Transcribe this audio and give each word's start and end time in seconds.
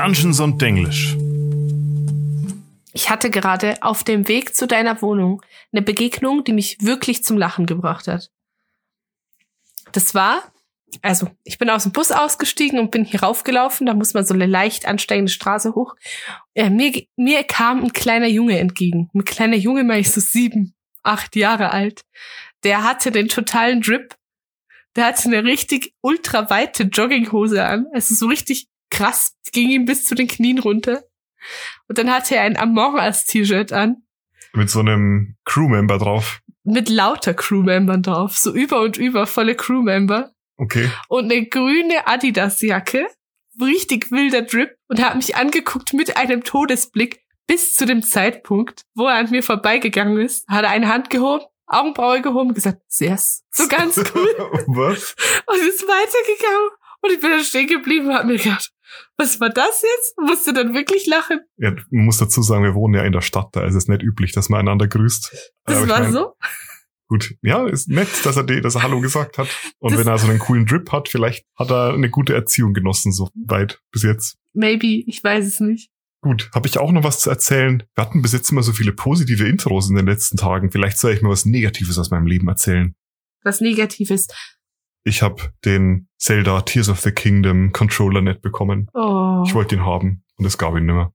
Dungeons 0.00 0.40
und 0.40 0.62
Denglisch. 0.62 1.14
Ich 2.94 3.10
hatte 3.10 3.28
gerade 3.28 3.76
auf 3.82 4.02
dem 4.02 4.28
Weg 4.28 4.54
zu 4.54 4.66
deiner 4.66 5.02
Wohnung 5.02 5.42
eine 5.72 5.82
Begegnung, 5.82 6.42
die 6.42 6.54
mich 6.54 6.78
wirklich 6.80 7.22
zum 7.22 7.36
Lachen 7.36 7.66
gebracht 7.66 8.08
hat. 8.08 8.30
Das 9.92 10.14
war, 10.14 10.42
also 11.02 11.28
ich 11.44 11.58
bin 11.58 11.68
aus 11.68 11.82
dem 11.82 11.92
Bus 11.92 12.12
ausgestiegen 12.12 12.78
und 12.78 12.90
bin 12.90 13.04
hier 13.04 13.22
raufgelaufen. 13.22 13.86
Da 13.86 13.92
muss 13.92 14.14
man 14.14 14.24
so 14.24 14.32
eine 14.32 14.46
leicht 14.46 14.86
ansteigende 14.86 15.30
Straße 15.30 15.74
hoch. 15.74 15.96
Äh, 16.54 16.70
mir, 16.70 17.06
mir 17.16 17.44
kam 17.44 17.84
ein 17.84 17.92
kleiner 17.92 18.28
Junge 18.28 18.58
entgegen. 18.58 19.10
Ein 19.14 19.26
kleiner 19.26 19.56
Junge, 19.56 19.84
mal 19.84 19.98
ich 19.98 20.10
so 20.10 20.22
sieben, 20.22 20.72
acht 21.02 21.36
Jahre 21.36 21.72
alt. 21.72 22.06
Der 22.64 22.84
hatte 22.84 23.10
den 23.10 23.28
totalen 23.28 23.82
Drip. 23.82 24.16
Der 24.96 25.04
hatte 25.04 25.28
eine 25.28 25.44
richtig 25.44 25.92
ultra 26.00 26.48
weite 26.48 26.84
Jogginghose 26.84 27.62
an. 27.62 27.86
Also 27.92 28.14
so 28.14 28.28
richtig 28.28 28.69
krass. 28.90 29.36
Ging 29.52 29.70
ihm 29.70 29.84
bis 29.84 30.04
zu 30.04 30.14
den 30.14 30.28
Knien 30.28 30.58
runter. 30.58 31.04
Und 31.88 31.98
dann 31.98 32.10
hatte 32.10 32.36
er 32.36 32.42
ein 32.42 32.56
Among 32.56 32.94
Us 32.94 33.24
T-Shirt 33.24 33.72
an. 33.72 34.02
Mit 34.52 34.70
so 34.70 34.80
einem 34.80 35.36
Crewmember 35.44 35.98
drauf. 35.98 36.40
Mit 36.64 36.88
lauter 36.88 37.34
Crewmembern 37.34 38.02
drauf. 38.02 38.36
So 38.36 38.52
über 38.52 38.80
und 38.80 38.96
über 38.96 39.26
volle 39.26 39.54
Crewmember. 39.54 40.32
Okay. 40.56 40.90
Und 41.08 41.24
eine 41.24 41.46
grüne 41.46 42.06
Adidas-Jacke. 42.06 43.06
Richtig 43.60 44.10
wilder 44.10 44.42
Drip. 44.42 44.76
Und 44.88 45.02
hat 45.02 45.16
mich 45.16 45.36
angeguckt 45.36 45.92
mit 45.94 46.16
einem 46.16 46.44
Todesblick 46.44 47.20
bis 47.46 47.74
zu 47.74 47.84
dem 47.84 48.02
Zeitpunkt, 48.02 48.84
wo 48.94 49.06
er 49.06 49.16
an 49.16 49.30
mir 49.30 49.42
vorbeigegangen 49.42 50.20
ist. 50.20 50.46
Hat 50.46 50.64
er 50.64 50.70
eine 50.70 50.86
Hand 50.86 51.10
gehoben, 51.10 51.44
Augenbraue 51.66 52.20
gehoben 52.20 52.54
gesagt, 52.54 52.80
yes. 52.98 53.44
So 53.50 53.66
ganz 53.66 53.96
cool. 54.14 54.28
Was? 54.68 55.16
Und 55.46 55.58
ist 55.58 55.82
weitergegangen. 55.82 56.70
Und 57.00 57.12
ich 57.12 57.20
bin 57.20 57.30
dann 57.30 57.42
stehen 57.42 57.66
geblieben 57.66 58.08
und 58.08 58.14
hab 58.14 58.24
mir 58.24 58.36
gedacht, 58.36 58.70
was 59.16 59.40
war 59.40 59.50
das 59.50 59.82
jetzt? 59.82 60.14
Musste 60.18 60.52
dann 60.52 60.74
wirklich 60.74 61.06
lachen? 61.06 61.40
Ja, 61.56 61.72
man 61.90 62.04
muss 62.06 62.18
dazu 62.18 62.42
sagen, 62.42 62.64
wir 62.64 62.74
wohnen 62.74 62.94
ja 62.94 63.02
in 63.04 63.12
der 63.12 63.20
Stadt, 63.20 63.48
da 63.52 63.64
ist 63.64 63.74
es 63.74 63.88
nicht 63.88 64.02
üblich, 64.02 64.32
dass 64.32 64.48
man 64.48 64.60
einander 64.60 64.88
grüßt. 64.88 65.30
Das 65.66 65.76
Aber 65.76 65.84
ich 65.86 65.90
war 65.92 66.00
mein, 66.00 66.12
so. 66.12 66.34
Gut, 67.08 67.34
ja, 67.42 67.66
ist 67.66 67.88
nett, 67.88 68.08
dass 68.24 68.36
er, 68.36 68.44
die- 68.44 68.60
dass 68.60 68.76
er 68.76 68.82
Hallo 68.84 69.00
gesagt 69.00 69.36
hat. 69.38 69.48
Und 69.80 69.92
Das- 69.92 70.00
wenn 70.00 70.06
er 70.06 70.16
so 70.18 70.28
einen 70.28 70.38
coolen 70.38 70.64
Drip 70.66 70.92
hat, 70.92 71.08
vielleicht 71.08 71.44
hat 71.56 71.70
er 71.70 71.92
eine 71.94 72.08
gute 72.08 72.34
Erziehung 72.34 72.72
genossen, 72.72 73.12
so 73.12 73.28
weit 73.46 73.80
bis 73.90 74.02
jetzt. 74.04 74.36
Maybe, 74.52 75.02
ich 75.06 75.22
weiß 75.22 75.44
es 75.46 75.58
nicht. 75.60 75.90
Gut, 76.22 76.50
habe 76.54 76.68
ich 76.68 76.78
auch 76.78 76.92
noch 76.92 77.02
was 77.02 77.20
zu 77.20 77.30
erzählen? 77.30 77.82
Wir 77.94 78.04
hatten 78.04 78.20
bis 78.22 78.32
jetzt 78.32 78.50
immer 78.52 78.62
so 78.62 78.72
viele 78.72 78.92
positive 78.92 79.48
Intros 79.48 79.88
in 79.88 79.96
den 79.96 80.06
letzten 80.06 80.36
Tagen. 80.36 80.70
Vielleicht 80.70 80.98
soll 80.98 81.12
ich 81.12 81.22
mal 81.22 81.30
was 81.30 81.46
Negatives 81.46 81.98
aus 81.98 82.10
meinem 82.10 82.26
Leben 82.26 82.46
erzählen. 82.46 82.94
Was 83.42 83.60
Negatives. 83.60 84.28
Ich 85.04 85.22
habe 85.22 85.52
den 85.64 86.08
Zelda 86.18 86.60
Tears 86.62 86.88
of 86.88 87.00
the 87.00 87.12
Kingdom 87.12 87.72
Controller 87.72 88.20
nicht 88.20 88.42
bekommen. 88.42 88.88
Oh. 88.94 89.42
Ich 89.46 89.54
wollte 89.54 89.74
ihn 89.76 89.84
haben 89.84 90.24
und 90.36 90.44
es 90.44 90.58
gab 90.58 90.76
ihn 90.76 90.86
nimmer. 90.86 91.12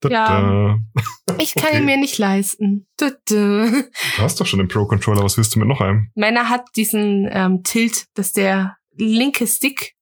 Da, 0.00 0.08
Ja. 0.08 0.40
da. 0.40 0.78
Ich 1.40 1.54
kann 1.54 1.64
Okay. 1.70 1.78
ihn 1.78 1.84
mir 1.86 1.96
nicht 1.96 2.18
leisten. 2.18 2.86
Dü. 3.00 3.10
Du 3.26 3.88
hast 4.22 4.40
doch 4.40 4.46
schon 4.46 4.58
den 4.60 4.68
Pro-Controller, 4.68 5.22
was 5.24 5.36
willst 5.36 5.54
du 5.54 5.58
mit 5.58 5.66
noch 5.68 5.80
einem? 5.80 6.10
Meiner 6.14 6.48
hat 6.48 6.66
diesen 6.76 7.28
ähm, 7.30 7.62
Tilt, 7.64 8.06
dass 8.14 8.32
der 8.32 8.76
linke 8.96 9.46
Stick 9.46 9.94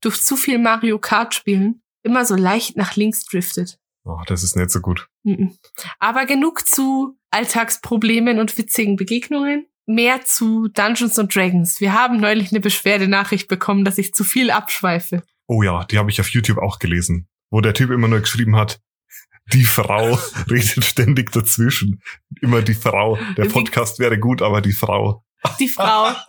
durch 0.00 0.22
zu 0.22 0.36
viel 0.36 0.58
Mario 0.58 0.98
Kart 0.98 1.34
spielen 1.34 1.82
immer 2.04 2.24
so 2.24 2.36
leicht 2.36 2.76
nach 2.76 2.96
links 2.96 3.24
driftet. 3.26 3.78
Oh, 4.04 4.16
das 4.26 4.42
ist 4.42 4.56
nicht 4.56 4.70
so 4.70 4.80
gut. 4.80 5.08
Aber 5.98 6.24
genug 6.24 6.66
zu 6.66 7.18
Alltagsproblemen 7.30 8.38
und 8.38 8.56
witzigen 8.56 8.96
Begegnungen. 8.96 9.66
Mehr 9.88 10.20
zu 10.22 10.68
Dungeons 10.68 11.18
and 11.18 11.34
Dragons. 11.34 11.80
Wir 11.80 11.94
haben 11.94 12.20
neulich 12.20 12.52
eine 12.52 12.60
Beschwerdenachricht 12.60 13.48
bekommen, 13.48 13.86
dass 13.86 13.96
ich 13.96 14.12
zu 14.12 14.22
viel 14.22 14.50
abschweife. 14.50 15.22
Oh 15.46 15.62
ja, 15.62 15.84
die 15.84 15.96
habe 15.96 16.10
ich 16.10 16.20
auf 16.20 16.28
YouTube 16.28 16.58
auch 16.58 16.78
gelesen, 16.78 17.26
wo 17.48 17.62
der 17.62 17.72
Typ 17.72 17.90
immer 17.90 18.06
nur 18.06 18.20
geschrieben 18.20 18.54
hat, 18.54 18.80
die 19.54 19.64
Frau 19.64 20.18
redet 20.50 20.84
ständig 20.84 21.32
dazwischen. 21.32 22.02
Immer 22.42 22.60
die 22.60 22.74
Frau. 22.74 23.18
Der 23.38 23.46
Podcast 23.46 23.98
wäre 23.98 24.18
gut, 24.18 24.42
aber 24.42 24.60
die 24.60 24.72
Frau. 24.72 25.24
Die 25.58 25.68
Frau. 25.68 26.12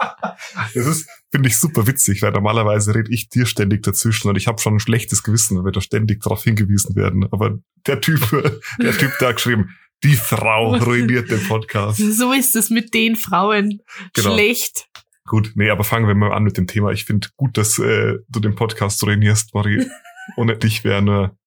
Das 0.74 0.86
ist, 0.86 1.10
finde 1.32 1.50
ich, 1.50 1.58
super 1.58 1.86
witzig, 1.86 2.22
weil 2.22 2.32
normalerweise 2.32 2.96
rede 2.96 3.12
ich 3.12 3.28
dir 3.28 3.46
ständig 3.46 3.84
dazwischen 3.84 4.30
und 4.30 4.38
ich 4.38 4.48
habe 4.48 4.62
schon 4.62 4.76
ein 4.76 4.80
schlechtes 4.80 5.22
Gewissen, 5.22 5.58
wenn 5.58 5.66
wir 5.66 5.72
da 5.72 5.82
ständig 5.82 6.22
darauf 6.22 6.44
hingewiesen 6.44 6.96
werden. 6.96 7.28
Aber 7.32 7.60
der 7.88 8.00
Typ, 8.00 8.22
der 8.82 8.98
Typ 8.98 9.12
da 9.20 9.28
hat 9.28 9.36
geschrieben, 9.36 9.76
die 10.04 10.16
Frau 10.16 10.76
ruiniert 10.86 11.30
den 11.30 11.44
Podcast. 11.48 12.00
so 12.00 12.32
ist 12.32 12.56
es 12.56 12.70
mit 12.70 12.94
den 12.94 13.16
Frauen. 13.16 13.82
Genau. 14.14 14.34
Schlecht. 14.34 14.88
Gut, 15.26 15.52
nee, 15.56 15.70
aber 15.70 15.84
fangen 15.84 16.08
wir 16.08 16.16
mal 16.16 16.34
an 16.34 16.44
mit 16.44 16.58
dem 16.58 16.66
Thema. 16.66 16.92
Ich 16.92 17.06
finde 17.06 17.28
gut, 17.38 17.58
dass 17.58 17.78
äh, 17.78 18.16
du 18.30 18.40
den 18.40 18.56
Podcast 18.56 19.04
ruinierst, 19.04 19.54
Marie. 19.54 19.86
Ohne 20.38 20.58
dich 20.58 20.84
wäre 20.84 21.02
nur 21.02 21.38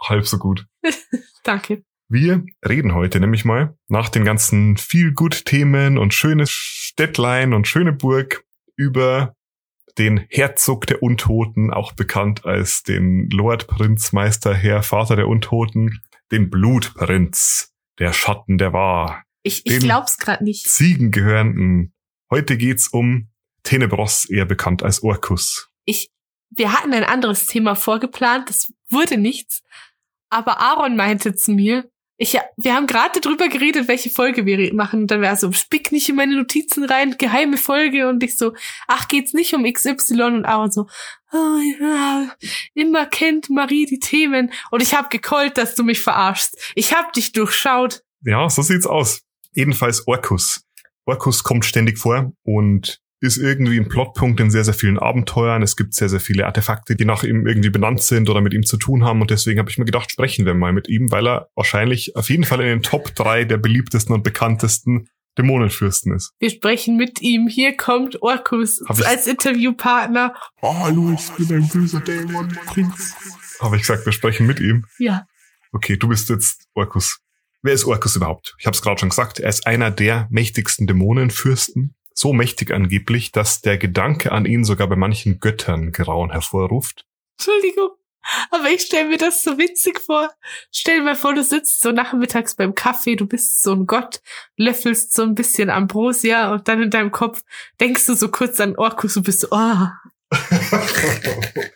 halb 0.00 0.26
so 0.26 0.38
gut. 0.38 0.66
Danke. 1.44 1.82
Wir 2.08 2.44
reden 2.66 2.94
heute 2.94 3.20
nämlich 3.20 3.44
mal 3.44 3.76
nach 3.88 4.08
den 4.08 4.24
ganzen 4.24 4.76
Feel-Good-Themen 4.76 5.98
und 5.98 6.14
schönes 6.14 6.50
Städtlein 6.50 7.52
und 7.52 7.68
schöne 7.68 7.92
Burg 7.92 8.44
über 8.76 9.34
den 9.98 10.24
Herzog 10.30 10.86
der 10.86 11.02
Untoten, 11.02 11.72
auch 11.72 11.92
bekannt 11.92 12.46
als 12.46 12.82
den 12.82 13.28
Lord 13.30 13.66
Prinz, 13.66 14.12
Meister, 14.12 14.54
Herr, 14.54 14.82
Vater 14.82 15.16
der 15.16 15.28
Untoten, 15.28 16.00
den 16.32 16.50
Blutprinz, 16.50 17.74
der 17.98 18.12
Schatten 18.12 18.58
der 18.58 18.72
Wahr, 18.72 19.24
Ich, 19.42 19.64
ich 19.64 19.80
glaub's 19.80 20.18
grad 20.18 20.42
nicht. 20.42 20.66
Ziegen 20.68 21.10
gehörenden. 21.10 21.92
Heute 22.30 22.56
geht's 22.56 22.88
um 22.88 23.28
Tenebros, 23.62 24.24
eher 24.26 24.44
bekannt 24.44 24.82
als 24.82 25.02
Orcus. 25.02 25.70
Ich, 25.84 26.10
wir 26.50 26.72
hatten 26.72 26.92
ein 26.92 27.04
anderes 27.04 27.46
Thema 27.46 27.74
vorgeplant, 27.74 28.48
das 28.48 28.72
wurde 28.88 29.16
nichts. 29.16 29.62
Aber 30.30 30.60
Aaron 30.60 30.96
meinte 30.96 31.34
zu 31.34 31.52
mir, 31.52 31.90
ich, 32.20 32.36
wir 32.56 32.74
haben 32.74 32.88
gerade 32.88 33.20
drüber 33.20 33.48
geredet, 33.48 33.86
welche 33.86 34.10
Folge 34.10 34.44
wir 34.44 34.74
machen. 34.74 35.02
Und 35.02 35.10
dann 35.10 35.22
war 35.22 35.28
er 35.28 35.36
so, 35.36 35.52
spick 35.52 35.92
nicht 35.92 36.08
in 36.08 36.16
meine 36.16 36.36
Notizen 36.36 36.84
rein, 36.84 37.16
geheime 37.16 37.56
Folge. 37.56 38.08
Und 38.08 38.24
ich 38.24 38.36
so, 38.36 38.54
ach, 38.88 39.06
geht's 39.06 39.34
nicht 39.34 39.54
um 39.54 39.64
XY? 39.64 40.22
Und 40.22 40.44
Aaron 40.44 40.72
so, 40.72 40.88
oh, 41.32 41.58
ja, 41.80 42.34
immer 42.74 43.06
kennt 43.06 43.50
Marie 43.50 43.86
die 43.86 44.00
Themen. 44.00 44.52
Und 44.72 44.82
ich 44.82 44.94
hab 44.94 45.10
gekollt, 45.10 45.56
dass 45.58 45.76
du 45.76 45.84
mich 45.84 46.00
verarschst. 46.02 46.72
Ich 46.74 46.92
hab 46.92 47.12
dich 47.12 47.30
durchschaut. 47.30 48.02
Ja, 48.22 48.50
so 48.50 48.62
sieht's 48.62 48.86
aus. 48.86 49.22
Jedenfalls 49.52 50.08
Orcus. 50.08 50.64
Orcus 51.06 51.44
kommt 51.44 51.64
ständig 51.64 51.98
vor 51.98 52.32
und 52.42 53.00
ist 53.20 53.36
irgendwie 53.36 53.78
ein 53.78 53.88
Plotpunkt 53.88 54.38
in 54.40 54.50
sehr, 54.50 54.64
sehr 54.64 54.74
vielen 54.74 54.98
Abenteuern. 54.98 55.62
Es 55.62 55.76
gibt 55.76 55.94
sehr, 55.94 56.08
sehr 56.08 56.20
viele 56.20 56.46
Artefakte, 56.46 56.94
die 56.94 57.04
nach 57.04 57.24
ihm 57.24 57.46
irgendwie 57.46 57.70
benannt 57.70 58.00
sind 58.02 58.30
oder 58.30 58.40
mit 58.40 58.54
ihm 58.54 58.64
zu 58.64 58.76
tun 58.76 59.04
haben. 59.04 59.20
Und 59.20 59.30
deswegen 59.30 59.58
habe 59.58 59.70
ich 59.70 59.78
mir 59.78 59.84
gedacht, 59.84 60.10
sprechen 60.12 60.46
wir 60.46 60.54
mal 60.54 60.72
mit 60.72 60.88
ihm, 60.88 61.10
weil 61.10 61.26
er 61.26 61.48
wahrscheinlich 61.56 62.14
auf 62.14 62.30
jeden 62.30 62.44
Fall 62.44 62.60
in 62.60 62.66
den 62.66 62.82
Top 62.82 63.14
drei 63.16 63.44
der 63.44 63.56
beliebtesten 63.56 64.14
und 64.14 64.22
bekanntesten 64.22 65.08
Dämonenfürsten 65.36 66.12
ist. 66.14 66.32
Wir 66.38 66.50
sprechen 66.50 66.96
mit 66.96 67.20
ihm. 67.20 67.48
Hier 67.48 67.76
kommt 67.76 68.22
Orkus 68.22 68.80
Hab 68.88 68.98
ich- 68.98 69.06
als 69.06 69.26
Interviewpartner. 69.26 70.34
Hallo, 70.62 71.12
ich 71.12 71.30
bin 71.46 71.56
ein 71.58 71.68
böser 71.68 72.00
Dämonenprinz. 72.00 73.14
Habe 73.60 73.76
ich 73.76 73.82
gesagt, 73.82 74.04
wir 74.06 74.12
sprechen 74.12 74.46
mit 74.46 74.60
ihm. 74.60 74.84
Ja. 74.98 75.26
Okay, 75.72 75.96
du 75.96 76.08
bist 76.08 76.28
jetzt 76.30 76.66
Orcus. 76.74 77.20
Wer 77.62 77.72
ist 77.74 77.84
Orcus 77.84 78.14
überhaupt? 78.16 78.54
Ich 78.58 78.66
habe 78.66 78.74
es 78.74 78.82
gerade 78.82 79.00
schon 79.00 79.08
gesagt, 79.10 79.40
er 79.40 79.48
ist 79.48 79.66
einer 79.66 79.90
der 79.90 80.28
mächtigsten 80.30 80.86
Dämonenfürsten. 80.86 81.94
So 82.20 82.32
mächtig 82.32 82.72
angeblich, 82.72 83.30
dass 83.30 83.60
der 83.60 83.78
Gedanke 83.78 84.32
an 84.32 84.44
ihn 84.44 84.64
sogar 84.64 84.88
bei 84.88 84.96
manchen 84.96 85.38
Göttern 85.38 85.92
Grauen 85.92 86.32
hervorruft. 86.32 87.06
Entschuldigung. 87.38 87.90
Aber 88.50 88.68
ich 88.70 88.80
stelle 88.80 89.10
mir 89.10 89.18
das 89.18 89.44
so 89.44 89.56
witzig 89.56 90.00
vor. 90.00 90.28
Stell 90.72 90.96
dir 90.98 91.04
mal 91.04 91.14
vor, 91.14 91.32
du 91.32 91.44
sitzt 91.44 91.80
so 91.80 91.92
nachmittags 91.92 92.56
beim 92.56 92.74
Kaffee, 92.74 93.14
du 93.14 93.24
bist 93.24 93.62
so 93.62 93.72
ein 93.72 93.86
Gott, 93.86 94.20
löffelst 94.56 95.14
so 95.14 95.22
ein 95.22 95.36
bisschen 95.36 95.70
Ambrosia 95.70 96.52
und 96.52 96.66
dann 96.66 96.82
in 96.82 96.90
deinem 96.90 97.12
Kopf 97.12 97.44
denkst 97.80 98.06
du 98.06 98.14
so 98.14 98.32
kurz 98.32 98.58
an 98.58 98.74
Orkus 98.74 99.16
und 99.16 99.22
bist 99.22 99.42
so, 99.42 99.48
oh, 99.52 99.86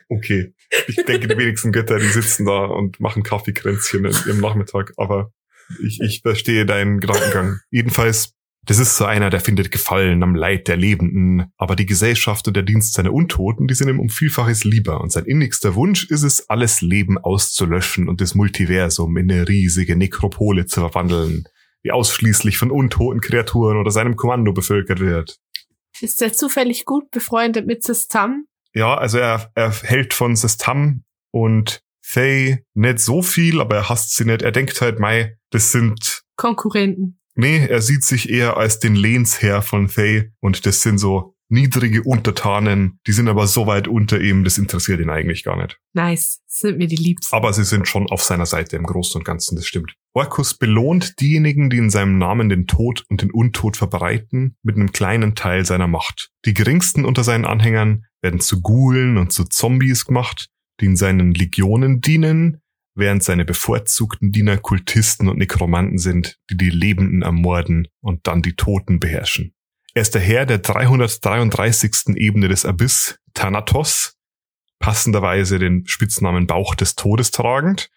okay. 0.09 0.55
Ich 0.89 0.97
denke, 0.97 1.29
die 1.29 1.39
wenigsten 1.39 1.71
Götter, 1.71 2.01
die 2.01 2.09
sitzen 2.09 2.47
da 2.47 2.65
und 2.65 2.99
machen 2.99 3.23
Kaffeekränzchen 3.23 4.07
ihrem 4.07 4.41
Nachmittag, 4.41 4.93
aber 4.97 5.33
ich, 5.87 6.01
ich 6.01 6.23
verstehe 6.23 6.67
deinen 6.67 6.99
Gedankengang. 6.99 7.61
Jedenfalls, 7.71 8.35
das 8.65 8.79
ist 8.79 8.97
so 8.97 9.05
einer, 9.05 9.29
der 9.29 9.41
findet 9.41 9.73
Gefallen 9.73 10.23
am 10.23 10.37
Leid 10.37 10.69
der 10.69 10.77
Lebenden, 10.77 11.53
aber 11.57 11.75
die 11.75 11.87
Gesellschaft 11.87 12.47
und 12.47 12.55
der 12.55 12.63
Dienst 12.63 12.95
seiner 12.95 13.13
Untoten, 13.13 13.67
die 13.67 13.75
sind 13.75 13.89
ihm 13.89 13.99
um 13.99 14.09
Vielfaches 14.09 14.63
lieber 14.63 15.01
und 15.01 15.11
sein 15.11 15.25
innigster 15.25 15.75
Wunsch 15.75 16.05
ist 16.05 16.23
es, 16.23 16.49
alles 16.49 16.81
Leben 16.81 17.19
auszulöschen 17.19 18.09
und 18.09 18.21
das 18.21 18.37
Multiversum 18.37 19.17
in 19.17 19.31
eine 19.31 19.49
riesige 19.49 19.97
Nekropole 19.97 20.67
zu 20.67 20.81
verwandeln, 20.81 21.45
die 21.85 21.91
ausschließlich 21.91 22.57
von 22.57 22.71
untoten 22.71 23.21
Kreaturen 23.21 23.79
oder 23.79 23.91
seinem 23.91 24.15
Kommando 24.15 24.53
bevölkert 24.53 25.01
wird. 25.01 25.39
ist 26.01 26.23
er 26.23 26.33
zufällig 26.33 26.85
gut 26.85 27.11
befreundet 27.11 27.67
mit 27.67 27.83
Sistam? 27.83 28.47
Ja, 28.75 28.97
also 28.97 29.19
er, 29.19 29.51
er 29.57 29.73
hält 29.83 30.15
von 30.15 30.37
Sistam 30.37 31.03
und 31.33 31.83
Faye 32.01 32.65
nicht 32.75 33.01
so 33.01 33.23
viel, 33.23 33.61
aber 33.61 33.77
er 33.77 33.89
hasst 33.89 34.15
sie 34.15 34.25
nicht. 34.25 34.43
Er 34.43 34.53
denkt 34.53 34.81
halt, 34.81 35.01
mei, 35.01 35.37
das 35.51 35.73
sind, 35.73 36.23
Konkurrenten. 36.37 37.19
Nee, 37.35 37.67
er 37.67 37.83
sieht 37.83 38.05
sich 38.05 38.31
eher 38.31 38.57
als 38.57 38.79
den 38.79 38.95
Lehnsherr 38.95 39.63
von 39.63 39.89
Faye 39.89 40.33
und 40.41 40.67
das 40.67 40.83
sind 40.83 40.99
so 40.99 41.35
niedrige 41.53 42.03
Untertanen, 42.03 42.99
die 43.07 43.13
sind 43.13 43.29
aber 43.29 43.47
so 43.47 43.67
weit 43.67 43.87
unter 43.87 44.19
ihm, 44.21 44.43
das 44.43 44.57
interessiert 44.57 45.01
ihn 45.01 45.11
eigentlich 45.11 45.45
gar 45.45 45.61
nicht. 45.61 45.79
Nice, 45.93 46.41
sind 46.47 46.79
mir 46.79 46.87
die 46.87 46.97
Liebsten. 46.97 47.37
Aber 47.37 47.53
sie 47.53 47.65
sind 47.65 47.87
schon 47.87 48.09
auf 48.11 48.23
seiner 48.23 48.47
Seite 48.47 48.77
im 48.77 48.85
Großen 48.85 49.19
und 49.19 49.25
Ganzen, 49.25 49.57
das 49.57 49.67
stimmt. 49.67 49.95
Orkus 50.15 50.55
belohnt 50.55 51.21
diejenigen, 51.21 51.69
die 51.69 51.77
in 51.77 51.91
seinem 51.91 52.17
Namen 52.17 52.49
den 52.49 52.67
Tod 52.67 53.05
und 53.11 53.21
den 53.21 53.31
Untod 53.31 53.77
verbreiten, 53.77 54.57
mit 54.63 54.77
einem 54.77 54.93
kleinen 54.93 55.35
Teil 55.35 55.67
seiner 55.67 55.89
Macht. 55.89 56.31
Die 56.47 56.55
geringsten 56.55 57.05
unter 57.05 57.23
seinen 57.23 57.45
Anhängern 57.45 58.07
werden 58.23 58.41
zu 58.41 58.63
Ghoulen 58.63 59.19
und 59.19 59.33
zu 59.33 59.45
Zombies 59.45 60.07
gemacht, 60.07 60.49
die 60.81 60.87
in 60.87 60.97
seinen 60.97 61.35
Legionen 61.35 62.01
dienen, 62.01 62.62
während 62.95 63.23
seine 63.23 63.45
bevorzugten 63.45 64.33
Diener 64.33 64.59
Kultisten 64.59 65.29
und 65.29 65.39
Nekromanten 65.39 65.99
sind, 65.99 66.39
die 66.51 66.57
die 66.57 66.71
Lebenden 66.71 67.23
ermorden 67.23 67.89
und 68.01 68.27
dann 68.27 68.43
die 68.43 68.55
Toten 68.55 69.01
beherrschen. 69.01 69.55
Er 69.95 70.03
ist 70.03 70.15
der 70.15 70.23
Herr 70.23 70.47
der 70.47 70.59
333. 70.59 72.17
Ebene 72.17 72.49
des 72.49 72.65
Abyss, 72.65 73.19
Thanatos, 73.35 74.17
passenderweise 74.79 75.59
den 75.59 75.87
Spitznamen 75.87 76.47
Bauch 76.47 76.75
des 76.75 76.95
Todes 76.95 77.31
tragend. 77.31 77.91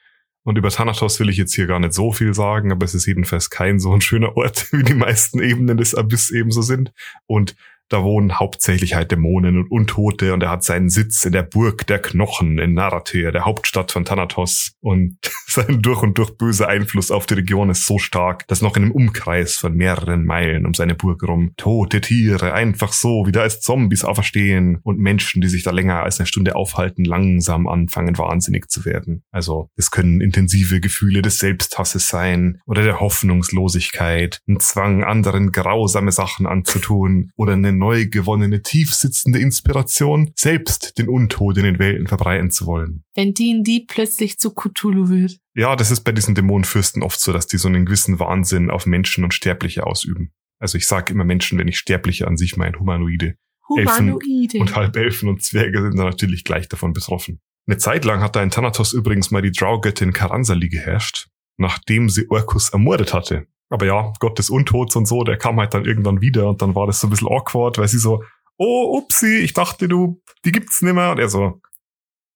Und 0.43 0.57
über 0.57 0.69
Thanatos 0.69 1.19
will 1.19 1.29
ich 1.29 1.37
jetzt 1.37 1.55
hier 1.55 1.65
gar 1.65 1.79
nicht 1.79 1.93
so 1.93 2.11
viel 2.11 2.33
sagen, 2.33 2.71
aber 2.71 2.85
es 2.85 2.93
ist 2.93 3.07
jedenfalls 3.07 3.49
kein 3.49 3.79
so 3.79 3.93
ein 3.93 4.01
schöner 4.01 4.37
Ort, 4.37 4.67
wie 4.71 4.83
die 4.83 4.93
meisten 4.93 5.41
Ebenen 5.41 5.77
des 5.77 5.95
Abyss 5.95 6.29
ebenso 6.31 6.61
sind. 6.61 6.91
Und 7.25 7.55
da 7.89 8.03
wohnen 8.03 8.39
hauptsächlich 8.39 8.95
halt 8.95 9.11
Dämonen 9.11 9.57
und 9.57 9.71
Untote 9.71 10.33
und 10.33 10.41
er 10.41 10.49
hat 10.49 10.63
seinen 10.63 10.89
Sitz 10.89 11.23
in 11.25 11.31
der 11.31 11.43
Burg 11.43 11.85
der 11.87 11.99
Knochen 11.99 12.57
in 12.57 12.73
Naratyr, 12.73 13.31
der 13.31 13.45
Hauptstadt 13.45 13.91
von 13.91 14.05
Thanatos. 14.05 14.73
Und 14.81 15.17
sein 15.47 15.81
durch 15.81 16.01
und 16.01 16.17
durch 16.17 16.37
böser 16.37 16.67
Einfluss 16.67 17.11
auf 17.11 17.25
die 17.25 17.35
Region 17.35 17.69
ist 17.69 17.85
so 17.85 17.97
stark, 17.97 18.47
dass 18.47 18.61
noch 18.61 18.75
in 18.75 18.83
einem 18.83 18.91
Umkreis 18.91 19.55
von 19.55 19.75
mehreren 19.75 20.25
Meilen 20.25 20.65
um 20.65 20.73
seine 20.73 20.95
Burg 20.95 21.23
rum 21.23 21.51
tote 21.57 22.01
Tiere 22.01 22.53
einfach 22.53 22.93
so 22.93 23.27
wieder 23.27 23.41
als 23.41 23.61
Zombies 23.61 24.03
auferstehen 24.03 24.79
und 24.83 24.99
Menschen, 24.99 25.41
die 25.41 25.47
sich 25.47 25.63
da 25.63 25.71
länger 25.71 26.03
als 26.03 26.19
eine 26.19 26.27
Stunde 26.27 26.55
aufhalten, 26.55 27.05
langsam 27.05 27.67
anfangen 27.67 28.17
wahnsinnig 28.17 28.69
zu 28.69 28.85
werden. 28.85 29.23
Also 29.31 29.69
es 29.75 29.91
können 29.91 30.21
intensive 30.21 30.79
Gefühle 30.79 31.21
des 31.21 31.37
Selbsthasses 31.37 32.07
sein 32.07 32.59
oder 32.65 32.83
der 32.83 32.99
Hoffnungslosigkeit, 32.99 34.39
ein 34.47 34.59
Zwang, 34.59 35.03
anderen 35.03 35.51
grausame 35.51 36.11
Sachen 36.11 36.47
anzutun 36.47 37.31
oder 37.35 37.53
eine 37.53 37.74
neu 37.77 38.07
gewonnene, 38.07 38.61
tiefsitzende 38.61 39.39
Inspiration, 39.39 40.31
selbst 40.35 40.97
den 40.97 41.09
Untod 41.09 41.57
in 41.57 41.63
den 41.63 41.79
Welten 41.79 42.07
verbreiten 42.07 42.51
zu 42.51 42.65
wollen. 42.65 43.03
Wenn 43.15 43.33
D&D 43.33 43.85
plötzlich 43.87 44.37
zu 44.37 44.53
Cthulhu 44.53 45.09
wird. 45.09 45.37
Ja, 45.55 45.75
das 45.75 45.91
ist 45.91 46.01
bei 46.01 46.11
diesen 46.11 46.35
Dämonenfürsten 46.35 47.03
oft 47.03 47.19
so, 47.19 47.33
dass 47.33 47.47
die 47.47 47.57
so 47.57 47.67
einen 47.67 47.85
gewissen 47.85 48.19
Wahnsinn 48.19 48.69
auf 48.69 48.85
Menschen 48.85 49.23
und 49.23 49.33
Sterbliche 49.33 49.85
ausüben. 49.85 50.31
Also 50.59 50.77
ich 50.77 50.87
sage 50.87 51.13
immer 51.13 51.25
Menschen, 51.25 51.57
wenn 51.57 51.67
ich 51.67 51.77
Sterbliche 51.77 52.27
an 52.27 52.37
sich 52.37 52.57
meine, 52.57 52.79
Humanoide. 52.79 53.35
Humanoide. 53.67 54.57
Elfen 54.57 54.61
und 54.61 54.75
Halbelfen 54.75 55.29
und 55.29 55.43
Zwerge 55.43 55.81
sind 55.81 55.97
da 55.97 56.03
natürlich 56.03 56.43
gleich 56.43 56.67
davon 56.69 56.93
betroffen. 56.93 57.39
Eine 57.67 57.77
Zeit 57.77 58.05
lang 58.05 58.21
hat 58.21 58.35
da 58.35 58.43
in 58.43 58.51
Thanatos 58.51 58.93
übrigens 58.93 59.31
mal 59.31 59.41
die 59.41 59.51
Drauggöttin 59.51 60.13
Karansali 60.13 60.69
geherrscht, 60.69 61.27
nachdem 61.57 62.09
sie 62.09 62.29
Orkus 62.29 62.69
ermordet 62.69 63.13
hatte. 63.13 63.47
Aber 63.69 63.85
ja, 63.85 64.13
Gott 64.19 64.37
des 64.37 64.49
Untods 64.49 64.95
und 64.95 65.07
so, 65.07 65.23
der 65.23 65.37
kam 65.37 65.59
halt 65.59 65.73
dann 65.73 65.85
irgendwann 65.85 66.21
wieder 66.21 66.47
und 66.49 66.61
dann 66.61 66.75
war 66.75 66.85
das 66.87 66.99
so 66.99 67.07
ein 67.07 67.09
bisschen 67.09 67.27
awkward, 67.27 67.77
weil 67.77 67.87
sie 67.87 67.97
so, 67.97 68.23
oh, 68.57 68.97
upsi, 68.97 69.37
ich 69.37 69.53
dachte 69.53 69.87
du, 69.87 70.21
die 70.45 70.51
gibt's 70.51 70.81
nimmer. 70.81 71.11
Und 71.11 71.19
er 71.19 71.29
so, 71.29 71.61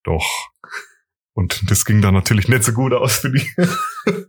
doch. 0.03 0.49
Und 1.33 1.69
das 1.69 1.85
ging 1.85 2.01
dann 2.01 2.13
natürlich 2.13 2.47
nicht 2.47 2.63
so 2.63 2.73
gut 2.73 2.93
aus 2.93 3.19
für 3.19 3.31
die. 3.31 3.47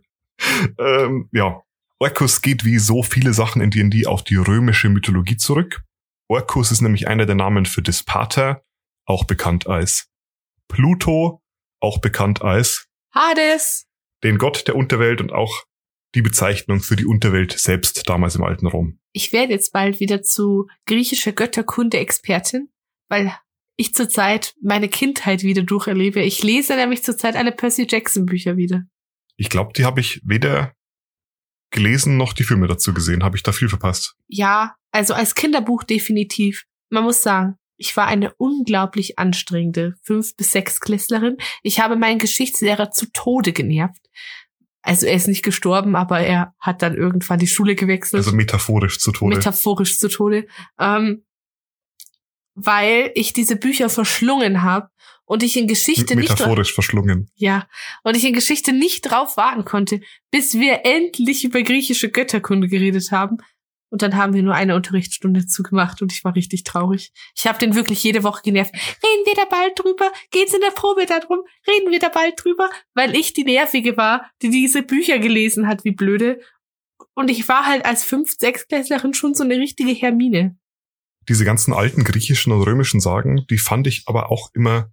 ähm, 0.79 1.29
ja, 1.31 1.61
Orcus 1.99 2.41
geht 2.41 2.65
wie 2.65 2.77
so 2.77 3.03
viele 3.03 3.33
Sachen 3.33 3.61
in 3.61 3.71
D&D 3.71 4.07
auf 4.07 4.23
die 4.23 4.35
römische 4.35 4.89
Mythologie 4.89 5.37
zurück. 5.37 5.83
Orcus 6.29 6.71
ist 6.71 6.81
nämlich 6.81 7.07
einer 7.07 7.25
der 7.25 7.35
Namen 7.35 7.65
für 7.65 7.81
Dispater, 7.81 8.63
auch 9.05 9.25
bekannt 9.25 9.67
als 9.67 10.09
Pluto, 10.67 11.43
auch 11.81 11.99
bekannt 11.99 12.41
als 12.41 12.87
Hades, 13.13 13.87
den 14.23 14.37
Gott 14.37 14.67
der 14.67 14.75
Unterwelt 14.75 15.19
und 15.19 15.33
auch 15.33 15.65
die 16.15 16.21
Bezeichnung 16.21 16.81
für 16.81 16.95
die 16.95 17.05
Unterwelt 17.05 17.57
selbst 17.57 18.07
damals 18.09 18.35
im 18.35 18.43
alten 18.43 18.67
Rom. 18.67 18.99
Ich 19.13 19.33
werde 19.33 19.53
jetzt 19.53 19.73
bald 19.73 19.99
wieder 19.99 20.21
zu 20.21 20.67
griechischer 20.85 21.31
Götterkunde-Expertin, 21.31 22.69
weil 23.09 23.33
ich 23.77 23.93
zurzeit 23.93 24.53
meine 24.61 24.89
Kindheit 24.89 25.43
wieder 25.43 25.63
durcherlebe. 25.63 26.21
Ich 26.21 26.43
lese 26.43 26.75
nämlich 26.75 27.03
zurzeit 27.03 27.35
alle 27.35 27.51
Percy 27.51 27.87
Jackson 27.89 28.25
Bücher 28.25 28.57
wieder. 28.57 28.83
Ich 29.37 29.49
glaube, 29.49 29.73
die 29.73 29.85
habe 29.85 30.01
ich 30.01 30.21
weder 30.23 30.75
gelesen 31.71 32.17
noch 32.17 32.33
die 32.33 32.43
Filme 32.43 32.67
dazu 32.67 32.93
gesehen. 32.93 33.23
Habe 33.23 33.37
ich 33.37 33.43
da 33.43 33.51
viel 33.51 33.69
verpasst? 33.69 34.15
Ja, 34.27 34.75
also 34.91 35.13
als 35.13 35.35
Kinderbuch 35.35 35.83
definitiv. 35.83 36.65
Man 36.89 37.05
muss 37.05 37.23
sagen, 37.23 37.55
ich 37.77 37.97
war 37.97 38.05
eine 38.05 38.33
unglaublich 38.35 39.17
anstrengende 39.17 39.95
fünf 40.03 40.35
bis 40.35 40.51
sechs 40.51 40.79
Klässlerin. 40.79 41.37
Ich 41.63 41.79
habe 41.79 41.95
meinen 41.95 42.19
Geschichtslehrer 42.19 42.91
zu 42.91 43.07
Tode 43.11 43.53
genervt 43.53 44.07
also 44.81 45.05
er 45.05 45.13
ist 45.13 45.27
nicht 45.27 45.43
gestorben, 45.43 45.95
aber 45.95 46.19
er 46.19 46.53
hat 46.59 46.81
dann 46.81 46.95
irgendwann 46.95 47.39
die 47.39 47.47
Schule 47.47 47.75
gewechselt. 47.75 48.25
Also 48.25 48.35
metaphorisch 48.35 48.99
zu 48.99 49.11
Tode. 49.11 49.35
Metaphorisch 49.35 49.99
zu 49.99 50.07
Tode. 50.07 50.47
Ähm, 50.79 51.23
weil 52.53 53.11
ich 53.15 53.33
diese 53.33 53.55
Bücher 53.55 53.89
verschlungen 53.89 54.61
habe 54.63 54.89
und 55.25 55.43
ich 55.43 55.55
in 55.55 55.67
Geschichte 55.67 56.15
metaphorisch 56.15 56.29
nicht 56.29 56.39
metaphorisch 56.39 56.73
verschlungen. 56.73 57.31
Ja, 57.35 57.67
und 58.03 58.17
ich 58.17 58.25
in 58.25 58.33
Geschichte 58.33 58.73
nicht 58.73 59.01
drauf 59.01 59.37
warten 59.37 59.65
konnte, 59.65 60.01
bis 60.31 60.55
wir 60.55 60.81
endlich 60.83 61.45
über 61.45 61.61
griechische 61.61 62.09
Götterkunde 62.09 62.67
geredet 62.67 63.11
haben, 63.11 63.37
und 63.91 64.01
dann 64.01 64.15
haben 64.15 64.33
wir 64.33 64.41
nur 64.41 64.55
eine 64.55 64.75
Unterrichtsstunde 64.75 65.45
zugemacht 65.45 66.01
und 66.01 66.13
ich 66.13 66.23
war 66.23 66.33
richtig 66.33 66.63
traurig. 66.63 67.11
Ich 67.35 67.45
habe 67.45 67.59
den 67.59 67.75
wirklich 67.75 68.01
jede 68.03 68.23
Woche 68.23 68.41
genervt. 68.41 68.73
Reden 68.73 69.25
wir 69.25 69.35
da 69.35 69.43
bald 69.49 69.77
drüber? 69.77 70.09
Geht's 70.31 70.53
in 70.53 70.61
der 70.61 70.71
Probe 70.71 71.05
darum? 71.05 71.39
Reden 71.67 71.91
wir 71.91 71.99
da 71.99 72.07
bald 72.07 72.41
drüber? 72.41 72.69
Weil 72.93 73.15
ich 73.15 73.33
die 73.33 73.43
Nervige 73.43 73.97
war, 73.97 74.31
die 74.41 74.49
diese 74.49 74.81
Bücher 74.81 75.19
gelesen 75.19 75.67
hat, 75.67 75.83
wie 75.83 75.91
blöde. 75.91 76.39
Und 77.15 77.29
ich 77.29 77.49
war 77.49 77.65
halt 77.65 77.85
als 77.85 78.05
Fünf-, 78.05 78.37
Sechsklässlerin 78.39 79.13
schon 79.13 79.33
so 79.33 79.43
eine 79.43 79.57
richtige 79.57 79.91
Hermine. 79.91 80.57
Diese 81.27 81.43
ganzen 81.43 81.73
alten 81.73 82.05
griechischen 82.05 82.53
und 82.53 82.63
römischen 82.63 83.01
Sagen, 83.01 83.45
die 83.49 83.57
fand 83.57 83.87
ich 83.87 84.03
aber 84.05 84.31
auch 84.31 84.51
immer 84.53 84.89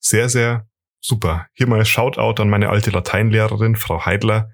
sehr, 0.00 0.28
sehr 0.28 0.68
super. 1.00 1.46
Hier 1.54 1.68
mal 1.68 1.84
Shoutout 1.86 2.42
an 2.42 2.50
meine 2.50 2.68
alte 2.68 2.90
Lateinlehrerin, 2.90 3.76
Frau 3.76 4.04
Heidler 4.04 4.50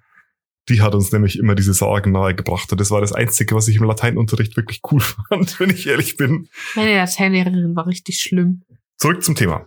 die 0.69 0.83
hat 0.83 0.95
uns 0.95 1.13
nämlich 1.13 1.39
immer 1.39 1.55
diese 1.55 1.75
Sagen 1.75 2.13
nahegebracht. 2.13 2.71
Und 2.73 2.81
das 2.81 2.91
war 2.91 3.01
das 3.01 3.13
Einzige, 3.13 3.55
was 3.55 3.69
ich 3.69 3.77
im 3.77 3.85
Lateinunterricht 3.85 4.57
wirklich 4.57 4.81
cool 4.91 5.01
fand, 5.29 5.59
wenn 5.61 5.71
ich 5.71 5.87
ehrlich 5.87 6.17
bin. 6.17 6.49
Meine 6.75 6.97
Lateinlehrerin 6.97 7.77
war 7.77 7.87
richtig 7.87 8.21
schlimm. 8.21 8.63
Zurück 8.99 9.23
zum 9.23 9.35
Thema. 9.35 9.67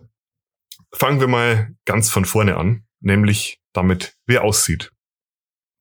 Fangen 0.94 1.20
wir 1.20 1.28
mal 1.28 1.76
ganz 1.86 2.10
von 2.10 2.26
vorne 2.26 2.58
an, 2.58 2.84
nämlich 3.00 3.60
damit, 3.74 4.16
wer 4.26 4.44
aussieht. 4.44 4.92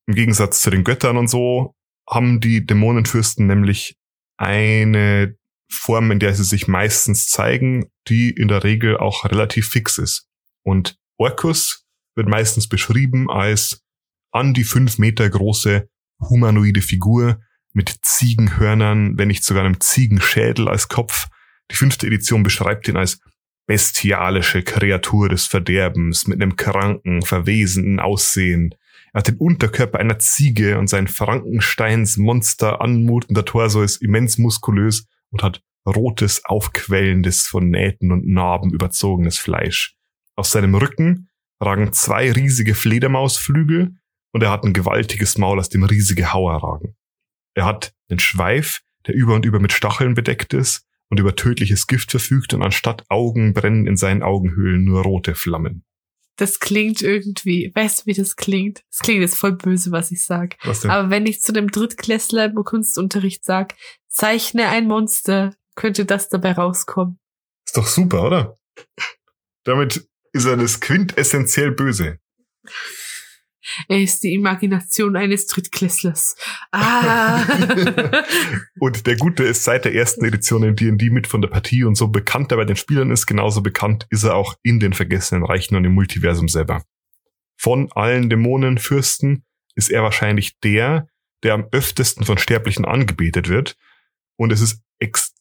Im 0.07 0.15
Gegensatz 0.15 0.61
zu 0.61 0.71
den 0.71 0.85
Göttern 0.85 1.17
und 1.17 1.29
so 1.29 1.75
haben 2.09 2.41
die 2.41 2.65
Dämonenfürsten 2.65 3.47
nämlich 3.47 3.97
eine 4.37 5.37
Form, 5.71 6.11
in 6.11 6.19
der 6.19 6.35
sie 6.35 6.45
sich 6.45 6.69
meistens 6.69 7.27
zeigen, 7.29 7.91
die 8.09 8.31
in 8.31 8.49
der 8.49 8.65
Regel 8.65 8.97
auch 8.97 9.25
relativ 9.25 9.69
fix 9.69 9.99
ist. 9.99 10.27
Und 10.65 10.97
Orcus 11.19 11.85
wird 12.15 12.29
meistens 12.29 12.69
beschrieben 12.69 13.31
als 13.31 13.83
an 14.31 14.55
die 14.55 14.65
fünf 14.65 14.99
Meter 14.99 15.29
große 15.29 15.89
humanoide 16.21 16.83
Figur 16.83 17.41
mit 17.73 18.01
Ziegenhörnern, 18.03 19.19
wenn 19.19 19.29
nicht 19.29 19.45
sogar 19.45 19.65
einem 19.65 19.81
Ziegenschädel 19.81 20.69
als 20.69 20.89
Kopf. 20.89 21.29
Die 21.71 21.77
fünfte 21.77 22.07
Edition 22.07 22.43
beschreibt 22.43 22.89
ihn 22.89 22.97
als 22.97 23.21
bestialische 23.67 24.63
Kreatur 24.63 25.29
des 25.29 25.47
Verderbens 25.47 26.27
mit 26.27 26.41
einem 26.41 26.57
kranken, 26.57 27.23
verwesenden 27.23 28.01
Aussehen. 28.01 28.75
Er 29.13 29.19
hat 29.19 29.29
den 29.29 29.37
Unterkörper 29.37 29.99
einer 29.99 30.19
Ziege 30.19 30.79
und 30.79 30.89
sein 30.89 31.07
Frankensteins 31.07 32.17
Monster 32.17 32.81
anmutender 32.81 33.45
Torso 33.45 33.83
ist 33.83 34.03
immens 34.03 34.39
muskulös 34.39 35.07
und 35.31 35.43
hat 35.43 35.63
rotes, 35.87 36.45
aufquellendes, 36.45 37.47
von 37.47 37.71
Nähten 37.71 38.13
und 38.13 38.27
Narben 38.27 38.73
überzogenes 38.73 39.39
Fleisch. 39.39 39.97
Aus 40.35 40.51
seinem 40.51 40.75
Rücken 40.75 41.29
ragen 41.61 41.93
zwei 41.93 42.33
riesige 42.33 42.75
Fledermausflügel, 42.75 43.97
und 44.39 44.45
er 44.45 44.53
hat 44.53 44.63
ein 44.63 44.73
gewaltiges 44.73 45.37
Maul, 45.37 45.59
aus 45.59 45.69
dem 45.69 45.83
riesige 45.83 46.33
Hauer 46.33 46.63
ragen. 46.63 46.95
Er 47.55 47.65
hat 47.65 47.93
einen 48.09 48.21
Schweif, 48.21 48.83
der 49.09 49.17
über 49.17 49.35
und 49.35 49.45
über 49.45 49.59
mit 49.59 49.73
Stacheln 49.73 50.15
bedeckt 50.15 50.55
ist 50.55 50.87
und 51.11 51.19
über 51.19 51.35
tödliches 51.35 51.89
Gift 51.89 52.13
verfügt 52.13 52.55
und 52.55 52.63
anstatt 52.63 53.05
Augen 53.09 53.53
brennen 53.53 53.89
in 53.89 53.97
seinen 53.97 54.23
Augenhöhlen 54.23 54.85
nur 54.85 55.03
rote 55.03 55.35
Flammen. 55.35 55.85
Das 56.37 56.61
klingt 56.61 57.03
irgendwie, 57.03 57.73
weißt 57.75 58.03
du, 58.03 58.07
wie 58.07 58.15
das 58.15 58.37
klingt? 58.37 58.85
Das 58.93 59.01
klingt 59.01 59.23
jetzt 59.23 59.35
voll 59.35 59.57
böse, 59.57 59.91
was 59.91 60.13
ich 60.13 60.23
sag. 60.25 60.57
Was 60.63 60.83
denn? 60.83 60.93
Aber 60.93 61.11
wenn 61.11 61.27
ich 61.27 61.43
zu 61.43 61.53
dem 61.53 61.69
Drittklässler 61.69 62.45
im 62.45 62.63
Kunstunterricht 62.63 63.45
sag, 63.45 63.75
zeichne 64.07 64.69
ein 64.69 64.87
Monster, 64.87 65.53
könnte 65.75 66.05
das 66.05 66.29
dabei 66.29 66.53
rauskommen. 66.53 67.19
Ist 67.67 67.77
doch 67.77 67.89
super, 67.89 68.23
oder? 68.23 68.59
Damit 69.65 70.09
ist 70.33 70.45
er 70.45 70.57
das 70.57 70.79
quintessentiell 70.79 71.73
Böse. 71.73 72.21
Er 73.89 74.01
ist 74.01 74.23
die 74.23 74.35
Imagination 74.35 75.17
eines 75.17 75.47
Drittklässlers. 75.47 76.37
Ah. 76.73 77.43
und 78.79 79.07
der 79.07 79.17
Gute 79.17 79.45
ist 79.45 79.65
seit 79.65 79.85
der 79.85 79.95
ersten 79.95 80.25
Edition 80.25 80.63
in 80.63 80.77
D&D 80.77 81.11
mit 81.11 81.27
von 81.27 81.43
der 81.43 81.49
Partie 81.49 81.85
und 81.85 81.97
so 81.97 82.09
bekannt 82.09 82.53
er 82.53 82.59
bei 82.59 82.65
den 82.65 82.77
Spielern 82.77 83.11
ist, 83.11 83.27
genauso 83.27 83.61
bekannt 83.61 84.07
ist 84.11 84.25
er 84.25 84.35
auch 84.35 84.55
in 84.63 84.81
den 84.81 84.93
Vergessenen 84.93 85.45
Reichen 85.45 85.77
und 85.77 85.85
im 85.85 85.95
Multiversum 85.95 86.49
selber. 86.49 86.83
Von 87.57 87.91
allen 87.93 88.31
Dämonenfürsten 88.31 89.45
ist 89.75 89.91
er 89.91 90.03
wahrscheinlich 90.03 90.59
der, 90.61 91.09
der 91.43 91.55
am 91.55 91.67
öftesten 91.73 92.25
von 92.25 92.39
Sterblichen 92.39 92.85
angebetet 92.85 93.49
wird. 93.49 93.77
Und 94.37 94.53
es 94.53 94.61
ist 94.61 94.83
ex 94.99 95.35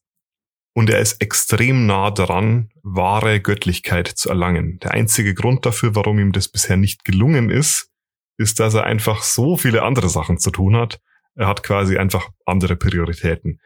und 0.73 0.91
er 0.91 0.99
ist 0.99 1.21
extrem 1.23 1.87
nah 1.87 2.11
dran, 2.11 2.69
wahre 2.83 3.39
Göttlichkeit 3.39 4.07
zu 4.07 4.29
erlangen. 4.29 4.77
Der 4.79 4.91
einzige 4.91 5.33
Grund 5.33 5.65
dafür, 5.65 5.95
warum 5.95 6.19
ihm 6.19 6.31
das 6.31 6.49
bisher 6.49 6.77
nicht 6.77 7.03
gelungen 7.03 7.49
ist, 7.49 7.89
ist, 8.37 8.59
dass 8.59 8.73
er 8.73 8.83
einfach 8.83 9.23
so 9.23 9.57
viele 9.57 9.83
andere 9.83 10.09
Sachen 10.09 10.37
zu 10.37 10.51
tun 10.51 10.75
hat. 10.75 11.01
Er 11.35 11.47
hat 11.47 11.63
quasi 11.63 11.97
einfach 11.97 12.29
andere 12.45 12.75
Prioritäten. 12.75 13.59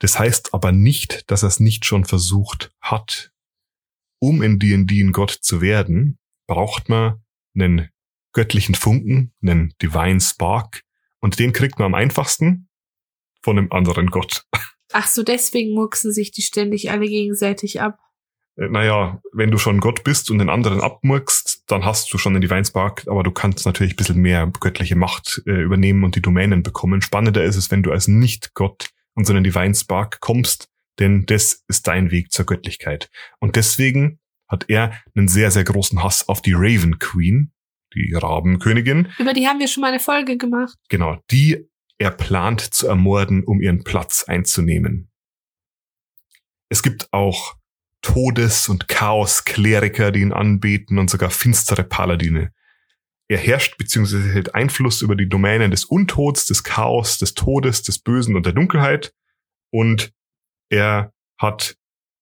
Das 0.00 0.18
heißt 0.18 0.54
aber 0.54 0.72
nicht, 0.72 1.30
dass 1.30 1.42
er 1.42 1.48
es 1.48 1.60
nicht 1.60 1.84
schon 1.84 2.04
versucht 2.04 2.72
hat. 2.80 3.32
Um 4.18 4.42
in 4.42 4.58
D&D 4.58 5.00
ein 5.00 5.12
Gott 5.12 5.30
zu 5.30 5.60
werden, 5.60 6.18
braucht 6.46 6.88
man 6.88 7.22
einen 7.54 7.88
göttlichen 8.32 8.74
Funken, 8.74 9.32
einen 9.42 9.74
Divine 9.80 10.20
Spark, 10.20 10.82
und 11.20 11.38
den 11.38 11.52
kriegt 11.52 11.78
man 11.78 11.86
am 11.86 11.94
einfachsten 11.94 12.68
von 13.42 13.58
einem 13.58 13.70
anderen 13.72 14.06
Gott. 14.06 14.44
Ach 14.92 15.06
so, 15.06 15.22
deswegen 15.22 15.74
mucksen 15.74 16.12
sich 16.12 16.32
die 16.32 16.42
ständig 16.42 16.90
alle 16.90 17.06
gegenseitig 17.06 17.80
ab. 17.80 17.98
Äh, 18.60 18.68
naja, 18.68 19.20
wenn 19.32 19.50
du 19.50 19.58
schon 19.58 19.80
Gott 19.80 20.04
bist 20.04 20.30
und 20.30 20.38
den 20.38 20.50
anderen 20.50 20.80
abmurkst, 20.80 21.64
dann 21.66 21.84
hast 21.84 22.12
du 22.12 22.18
schon 22.18 22.34
den 22.34 22.42
Divine 22.42 22.64
Spark, 22.64 23.06
aber 23.08 23.22
du 23.22 23.30
kannst 23.30 23.66
natürlich 23.66 23.94
ein 23.94 23.96
bisschen 23.96 24.18
mehr 24.20 24.50
göttliche 24.60 24.96
Macht 24.96 25.42
äh, 25.46 25.62
übernehmen 25.62 26.04
und 26.04 26.14
die 26.14 26.22
Domänen 26.22 26.62
bekommen. 26.62 27.02
Spannender 27.02 27.42
ist 27.44 27.56
es, 27.56 27.70
wenn 27.70 27.82
du 27.82 27.90
als 27.90 28.08
Nicht-Gott 28.08 28.90
an 29.14 29.24
so 29.24 29.32
einen 29.32 29.44
Divine 29.44 29.74
Spark 29.74 30.20
kommst, 30.20 30.68
denn 30.98 31.26
das 31.26 31.64
ist 31.68 31.86
dein 31.86 32.10
Weg 32.10 32.30
zur 32.32 32.46
Göttlichkeit. 32.46 33.10
Und 33.38 33.56
deswegen 33.56 34.20
hat 34.48 34.66
er 34.68 34.92
einen 35.14 35.28
sehr, 35.28 35.50
sehr 35.50 35.64
großen 35.64 36.02
Hass 36.02 36.28
auf 36.28 36.42
die 36.42 36.52
Raven 36.54 36.98
Queen, 36.98 37.52
die 37.94 38.12
Rabenkönigin. 38.14 39.08
Über 39.18 39.32
die 39.32 39.46
haben 39.46 39.60
wir 39.60 39.68
schon 39.68 39.80
mal 39.80 39.88
eine 39.88 40.00
Folge 40.00 40.36
gemacht. 40.36 40.76
Genau, 40.88 41.18
die 41.30 41.66
er 41.98 42.10
plant 42.10 42.60
zu 42.60 42.88
ermorden, 42.88 43.44
um 43.44 43.60
ihren 43.60 43.84
Platz 43.84 44.24
einzunehmen. 44.26 45.10
Es 46.68 46.82
gibt 46.82 47.12
auch 47.12 47.56
Todes- 48.02 48.68
und 48.68 48.88
Chaos-Kleriker, 48.88 50.10
die 50.10 50.20
ihn 50.20 50.32
anbeten 50.32 50.98
und 50.98 51.10
sogar 51.10 51.30
finstere 51.30 51.84
Paladine. 51.84 52.52
Er 53.28 53.38
herrscht 53.38 53.76
bzw. 53.78 54.32
hält 54.32 54.54
Einfluss 54.54 55.02
über 55.02 55.14
die 55.14 55.28
Domänen 55.28 55.70
des 55.70 55.84
Untods, 55.84 56.46
des 56.46 56.64
Chaos, 56.64 57.18
des 57.18 57.34
Todes, 57.34 57.82
des 57.82 57.98
Bösen 57.98 58.34
und 58.34 58.46
der 58.46 58.52
Dunkelheit 58.52 59.12
und 59.70 60.12
er 60.68 61.12
hat 61.38 61.76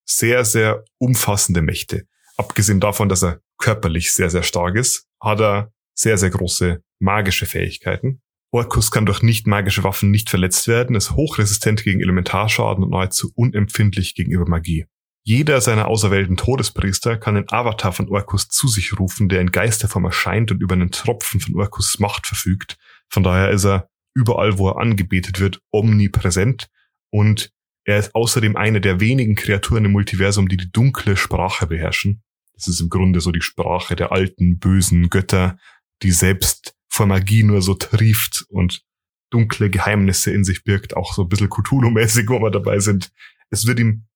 sehr, 0.04 0.44
sehr 0.44 0.84
umfassende 0.98 1.62
Mächte. 1.62 2.06
Abgesehen 2.36 2.80
davon, 2.80 3.08
dass 3.08 3.22
er 3.22 3.40
körperlich 3.58 4.12
sehr, 4.12 4.30
sehr 4.30 4.42
stark 4.42 4.76
ist, 4.76 5.06
hat 5.20 5.40
er 5.40 5.72
sehr, 5.94 6.18
sehr 6.18 6.30
große 6.30 6.82
magische 6.98 7.46
Fähigkeiten. 7.46 8.20
Orkus 8.50 8.90
kann 8.90 9.04
durch 9.04 9.22
nicht 9.22 9.46
magische 9.46 9.84
Waffen 9.84 10.10
nicht 10.10 10.30
verletzt 10.30 10.68
werden, 10.68 10.96
ist 10.96 11.12
hochresistent 11.12 11.84
gegen 11.84 12.00
Elementarschaden 12.00 12.84
und 12.84 12.90
nahezu 12.90 13.30
unempfindlich 13.34 14.14
gegenüber 14.14 14.48
Magie. 14.48 14.86
Jeder 15.28 15.60
seiner 15.60 15.88
auserwählten 15.88 16.38
Todespriester 16.38 17.18
kann 17.18 17.34
den 17.34 17.50
Avatar 17.50 17.92
von 17.92 18.08
Orkus 18.08 18.48
zu 18.48 18.66
sich 18.66 18.98
rufen, 18.98 19.28
der 19.28 19.42
in 19.42 19.52
Geisterform 19.52 20.06
erscheint 20.06 20.50
und 20.50 20.62
über 20.62 20.72
einen 20.72 20.90
Tropfen 20.90 21.38
von 21.38 21.54
Orkus 21.54 21.98
Macht 21.98 22.26
verfügt. 22.26 22.78
Von 23.10 23.24
daher 23.24 23.50
ist 23.50 23.66
er 23.66 23.90
überall, 24.14 24.56
wo 24.56 24.70
er 24.70 24.78
angebetet 24.78 25.38
wird, 25.38 25.60
omnipräsent 25.70 26.70
und 27.10 27.52
er 27.84 27.98
ist 27.98 28.14
außerdem 28.14 28.56
eine 28.56 28.80
der 28.80 29.00
wenigen 29.00 29.34
Kreaturen 29.34 29.84
im 29.84 29.92
Multiversum, 29.92 30.48
die 30.48 30.56
die 30.56 30.72
dunkle 30.72 31.14
Sprache 31.14 31.66
beherrschen. 31.66 32.22
Das 32.54 32.66
ist 32.66 32.80
im 32.80 32.88
Grunde 32.88 33.20
so 33.20 33.30
die 33.30 33.42
Sprache 33.42 33.96
der 33.96 34.12
alten, 34.12 34.58
bösen 34.58 35.10
Götter, 35.10 35.58
die 36.02 36.12
selbst 36.12 36.74
vor 36.88 37.04
Magie 37.04 37.42
nur 37.42 37.60
so 37.60 37.74
trieft 37.74 38.46
und 38.48 38.82
dunkle 39.28 39.68
Geheimnisse 39.68 40.30
in 40.30 40.44
sich 40.44 40.64
birgt, 40.64 40.96
auch 40.96 41.12
so 41.12 41.20
ein 41.24 41.28
bisschen 41.28 41.50
Cthulhu-mäßig, 41.50 42.30
wo 42.30 42.40
wir 42.40 42.50
dabei 42.50 42.78
sind. 42.78 43.10
Es 43.50 43.66
wird 43.66 43.78
ihm 43.78 44.07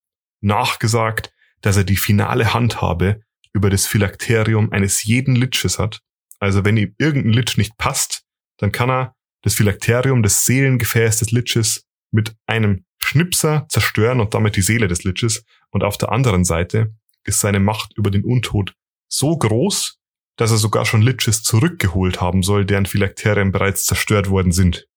nachgesagt, 0.43 1.33
dass 1.61 1.77
er 1.77 1.83
die 1.83 1.97
finale 1.97 2.53
Handhabe 2.53 3.21
über 3.53 3.69
das 3.69 3.85
Phylakterium 3.85 4.71
eines 4.71 5.03
jeden 5.03 5.35
Liches 5.35 5.79
hat. 5.79 6.01
Also 6.39 6.65
wenn 6.65 6.77
ihm 6.77 6.93
irgendein 6.97 7.33
Lich 7.33 7.57
nicht 7.57 7.77
passt, 7.77 8.23
dann 8.57 8.71
kann 8.71 8.89
er 8.89 9.15
das 9.43 9.55
Phylakterium, 9.55 10.23
das 10.23 10.45
Seelengefäß 10.45 11.19
des 11.19 11.31
Liches, 11.31 11.85
mit 12.11 12.35
einem 12.45 12.85
Schnipser 12.99 13.65
zerstören 13.69 14.19
und 14.19 14.33
damit 14.33 14.55
die 14.55 14.61
Seele 14.61 14.87
des 14.87 15.03
Liches. 15.03 15.45
Und 15.71 15.83
auf 15.83 15.97
der 15.97 16.11
anderen 16.11 16.45
Seite 16.45 16.93
ist 17.23 17.39
seine 17.39 17.59
Macht 17.59 17.93
über 17.97 18.11
den 18.11 18.23
Untod 18.23 18.75
so 19.07 19.37
groß, 19.37 19.99
dass 20.35 20.51
er 20.51 20.57
sogar 20.57 20.85
schon 20.85 21.01
Liches 21.01 21.43
zurückgeholt 21.43 22.21
haben 22.21 22.43
soll, 22.43 22.65
deren 22.65 22.85
Phylakterien 22.85 23.51
bereits 23.51 23.85
zerstört 23.85 24.29
worden 24.29 24.51
sind. 24.51 24.87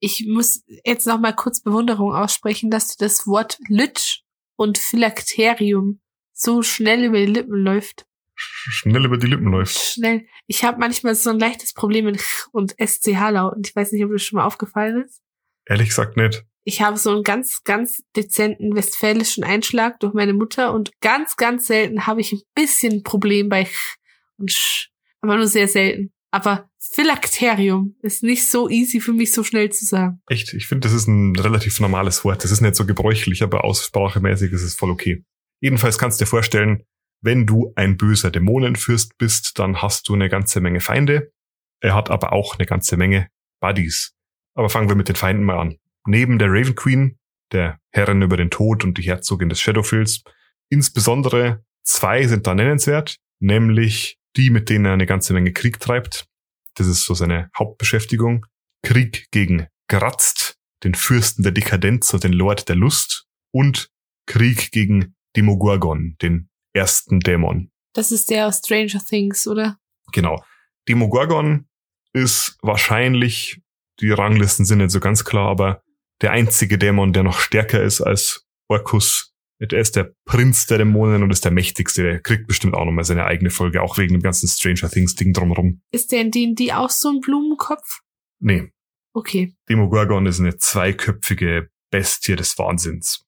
Ich 0.00 0.26
muss 0.28 0.64
jetzt 0.84 1.06
noch 1.06 1.20
mal 1.20 1.34
kurz 1.34 1.62
Bewunderung 1.62 2.12
aussprechen, 2.12 2.70
dass 2.70 2.88
du 2.88 3.04
das 3.04 3.26
Wort 3.26 3.58
Lich 3.68 4.21
und 4.56 4.78
Phylakterium 4.78 6.00
so 6.32 6.62
schnell 6.62 7.04
über 7.04 7.18
die 7.18 7.26
Lippen 7.26 7.56
läuft. 7.56 8.06
Schnell 8.34 9.04
über 9.04 9.18
die 9.18 9.26
Lippen 9.26 9.50
läuft. 9.50 9.78
Schnell. 9.78 10.26
Ich 10.46 10.64
habe 10.64 10.78
manchmal 10.78 11.14
so 11.14 11.30
ein 11.30 11.38
leichtes 11.38 11.74
Problem 11.74 12.06
mit 12.06 12.20
Ch 12.20 12.48
und 12.52 12.74
SCH-Lauten. 12.78 13.62
Ich 13.64 13.76
weiß 13.76 13.92
nicht, 13.92 14.04
ob 14.04 14.12
das 14.12 14.22
schon 14.22 14.38
mal 14.38 14.46
aufgefallen 14.46 15.04
ist. 15.04 15.22
Ehrlich 15.66 15.88
gesagt 15.90 16.16
nicht. 16.16 16.44
Ich 16.64 16.80
habe 16.80 16.96
so 16.96 17.10
einen 17.10 17.22
ganz, 17.22 17.62
ganz 17.64 18.02
dezenten 18.16 18.74
westfälischen 18.76 19.44
Einschlag 19.44 19.98
durch 20.00 20.14
meine 20.14 20.32
Mutter 20.32 20.72
und 20.72 20.92
ganz, 21.00 21.36
ganz 21.36 21.66
selten 21.66 22.06
habe 22.06 22.20
ich 22.20 22.32
ein 22.32 22.42
bisschen 22.54 23.02
Problem 23.02 23.48
bei 23.48 23.64
Ch 23.64 23.96
und 24.38 24.50
Sch. 24.50 24.90
Aber 25.20 25.36
nur 25.36 25.46
sehr 25.46 25.68
selten. 25.68 26.12
Aber 26.32 26.70
Phylakterium 26.78 27.94
ist 28.00 28.22
nicht 28.22 28.48
so 28.48 28.68
easy 28.68 29.00
für 29.00 29.12
mich 29.12 29.32
so 29.32 29.44
schnell 29.44 29.70
zu 29.70 29.84
sagen. 29.84 30.22
Echt, 30.28 30.54
ich 30.54 30.66
finde, 30.66 30.88
das 30.88 30.94
ist 30.94 31.06
ein 31.06 31.36
relativ 31.36 31.78
normales 31.78 32.24
Wort. 32.24 32.42
Das 32.42 32.50
ist 32.50 32.62
nicht 32.62 32.74
so 32.74 32.86
gebräuchlich, 32.86 33.42
aber 33.42 33.64
aussprachemäßig 33.64 34.50
ist 34.50 34.62
es 34.62 34.74
voll 34.74 34.90
okay. 34.90 35.24
Jedenfalls 35.60 35.98
kannst 35.98 36.20
du 36.20 36.24
dir 36.24 36.28
vorstellen, 36.28 36.84
wenn 37.20 37.46
du 37.46 37.72
ein 37.76 37.98
böser 37.98 38.30
Dämonenfürst 38.30 39.16
bist, 39.18 39.58
dann 39.58 39.82
hast 39.82 40.08
du 40.08 40.14
eine 40.14 40.30
ganze 40.30 40.60
Menge 40.60 40.80
Feinde. 40.80 41.32
Er 41.80 41.94
hat 41.94 42.10
aber 42.10 42.32
auch 42.32 42.58
eine 42.58 42.66
ganze 42.66 42.96
Menge 42.96 43.28
Buddies. 43.60 44.14
Aber 44.54 44.70
fangen 44.70 44.88
wir 44.88 44.96
mit 44.96 45.08
den 45.08 45.16
Feinden 45.16 45.44
mal 45.44 45.58
an. 45.58 45.76
Neben 46.06 46.38
der 46.38 46.48
Raven 46.48 46.74
Queen, 46.74 47.18
der 47.52 47.78
Herrin 47.90 48.22
über 48.22 48.38
den 48.38 48.50
Tod 48.50 48.84
und 48.84 48.96
die 48.96 49.02
Herzogin 49.02 49.50
des 49.50 49.60
Shadowfields, 49.60 50.24
insbesondere 50.70 51.62
zwei 51.84 52.26
sind 52.26 52.46
da 52.46 52.54
nennenswert, 52.54 53.18
nämlich 53.38 54.18
die, 54.36 54.50
mit 54.50 54.68
denen 54.68 54.84
er 54.84 54.92
eine 54.92 55.06
ganze 55.06 55.32
Menge 55.32 55.52
Krieg 55.52 55.80
treibt. 55.80 56.26
Das 56.74 56.86
ist 56.86 57.04
so 57.04 57.14
seine 57.14 57.50
Hauptbeschäftigung. 57.56 58.46
Krieg 58.82 59.26
gegen 59.30 59.68
Gratzt, 59.88 60.56
den 60.84 60.94
Fürsten 60.94 61.42
der 61.42 61.52
Dekadenz 61.52 62.12
und 62.14 62.24
den 62.24 62.32
Lord 62.32 62.68
der 62.68 62.76
Lust 62.76 63.26
und 63.52 63.90
Krieg 64.26 64.70
gegen 64.72 65.14
Demogorgon, 65.36 66.16
den 66.22 66.48
ersten 66.72 67.20
Dämon. 67.20 67.70
Das 67.94 68.10
ist 68.10 68.30
der 68.30 68.46
aus 68.46 68.58
Stranger 68.58 69.04
Things, 69.04 69.46
oder? 69.46 69.78
Genau. 70.12 70.42
Demogorgon 70.88 71.68
ist 72.12 72.56
wahrscheinlich, 72.62 73.60
die 74.00 74.10
Ranglisten 74.10 74.64
sind 74.64 74.78
nicht 74.78 74.90
so 74.90 75.00
ganz 75.00 75.24
klar, 75.24 75.48
aber 75.48 75.82
der 76.22 76.32
einzige 76.32 76.78
Dämon, 76.78 77.12
der 77.12 77.22
noch 77.22 77.40
stärker 77.40 77.82
ist 77.82 78.00
als 78.00 78.46
Orkus 78.68 79.31
er 79.70 79.80
ist 79.80 79.94
der 79.94 80.12
Prinz 80.24 80.66
der 80.66 80.78
Dämonen 80.78 81.22
und 81.22 81.30
ist 81.30 81.44
der 81.44 81.52
mächtigste. 81.52 82.02
Der 82.02 82.20
kriegt 82.20 82.48
bestimmt 82.48 82.74
auch 82.74 82.84
nochmal 82.84 83.04
seine 83.04 83.26
eigene 83.26 83.50
Folge, 83.50 83.82
auch 83.82 83.96
wegen 83.98 84.14
dem 84.14 84.22
ganzen 84.22 84.48
Stranger 84.48 84.90
Things 84.90 85.14
Ding 85.14 85.32
drumherum. 85.32 85.82
Ist 85.92 86.10
der 86.10 86.22
in 86.22 86.30
D&D 86.32 86.72
auch 86.72 86.90
so 86.90 87.10
ein 87.10 87.20
Blumenkopf? 87.20 88.00
Nee. 88.40 88.72
Okay. 89.14 89.54
Demogorgon 89.68 90.26
ist 90.26 90.40
eine 90.40 90.56
zweiköpfige 90.56 91.68
Bestie 91.90 92.34
des 92.34 92.58
Wahnsinns. 92.58 93.24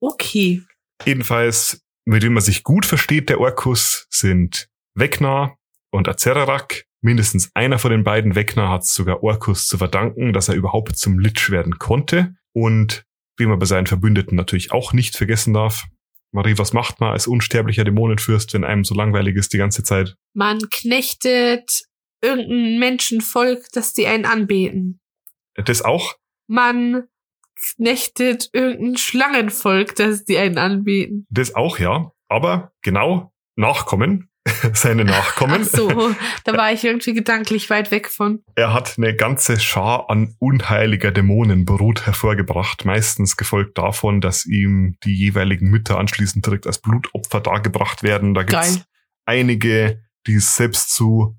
Okay. 0.00 0.62
Jedenfalls, 1.06 1.80
mit 2.04 2.22
dem 2.22 2.34
man 2.34 2.42
sich 2.42 2.62
gut 2.62 2.84
versteht, 2.84 3.30
der 3.30 3.40
Orkus, 3.40 4.06
sind 4.10 4.68
Vecna 4.94 5.56
und 5.90 6.08
Azererak. 6.08 6.84
Mindestens 7.00 7.50
einer 7.54 7.78
von 7.78 7.90
den 7.90 8.02
beiden, 8.02 8.34
Vecna, 8.34 8.70
hat 8.70 8.84
sogar 8.84 9.22
Orkus 9.22 9.66
zu 9.66 9.78
verdanken, 9.78 10.32
dass 10.32 10.48
er 10.48 10.56
überhaupt 10.56 10.96
zum 10.96 11.18
Lich 11.18 11.50
werden 11.50 11.78
konnte. 11.78 12.34
Und 12.52 13.06
wie 13.36 13.46
man 13.46 13.58
bei 13.58 13.66
seinen 13.66 13.86
Verbündeten 13.86 14.36
natürlich 14.36 14.72
auch 14.72 14.92
nicht 14.92 15.16
vergessen 15.16 15.54
darf. 15.54 15.84
Marie, 16.32 16.58
was 16.58 16.72
macht 16.72 17.00
man 17.00 17.12
als 17.12 17.26
unsterblicher 17.26 17.84
Dämonenfürst, 17.84 18.52
wenn 18.54 18.64
einem 18.64 18.84
so 18.84 18.94
langweilig 18.94 19.36
ist 19.36 19.52
die 19.52 19.58
ganze 19.58 19.82
Zeit? 19.84 20.16
Man 20.32 20.58
knechtet 20.70 21.84
irgendein 22.20 22.78
Menschenvolk, 22.78 23.66
dass 23.72 23.92
die 23.92 24.06
einen 24.06 24.24
anbeten. 24.24 25.00
Das 25.54 25.82
auch? 25.82 26.16
Man 26.48 27.04
knechtet 27.76 28.50
irgendein 28.52 28.96
Schlangenvolk, 28.96 29.94
dass 29.94 30.24
die 30.24 30.36
einen 30.38 30.58
anbeten. 30.58 31.26
Das 31.30 31.54
auch, 31.54 31.78
ja. 31.78 32.12
Aber 32.28 32.72
genau, 32.82 33.32
Nachkommen. 33.56 34.30
seine 34.74 35.04
Nachkommen. 35.04 35.62
Ach 35.64 35.68
so, 35.68 35.88
da 36.44 36.56
war 36.56 36.72
ich 36.72 36.84
irgendwie 36.84 37.14
gedanklich 37.14 37.70
weit 37.70 37.90
weg 37.90 38.08
von. 38.08 38.42
Er 38.54 38.74
hat 38.74 38.94
eine 38.98 39.14
ganze 39.16 39.58
Schar 39.58 40.10
an 40.10 40.34
unheiliger 40.38 41.10
Dämonenbrut 41.10 42.06
hervorgebracht, 42.06 42.84
meistens 42.84 43.36
gefolgt 43.36 43.78
davon, 43.78 44.20
dass 44.20 44.44
ihm 44.44 44.96
die 45.04 45.14
jeweiligen 45.14 45.70
Mütter 45.70 45.98
anschließend 45.98 46.44
direkt 46.44 46.66
als 46.66 46.78
Blutopfer 46.78 47.40
dargebracht 47.40 48.02
werden. 48.02 48.34
Da 48.34 48.42
gibt's 48.42 48.74
Geil. 48.74 48.84
einige, 49.24 50.02
die 50.26 50.34
es 50.34 50.54
selbst 50.56 50.94
zu, 50.94 51.38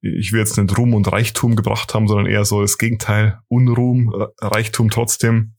ich 0.00 0.32
will 0.32 0.40
jetzt 0.40 0.56
nicht 0.56 0.78
Ruhm 0.78 0.94
und 0.94 1.12
Reichtum 1.12 1.56
gebracht 1.56 1.92
haben, 1.92 2.08
sondern 2.08 2.26
eher 2.26 2.46
so 2.46 2.62
das 2.62 2.78
Gegenteil, 2.78 3.38
Unruhm, 3.48 4.14
Reichtum 4.40 4.88
trotzdem. 4.88 5.54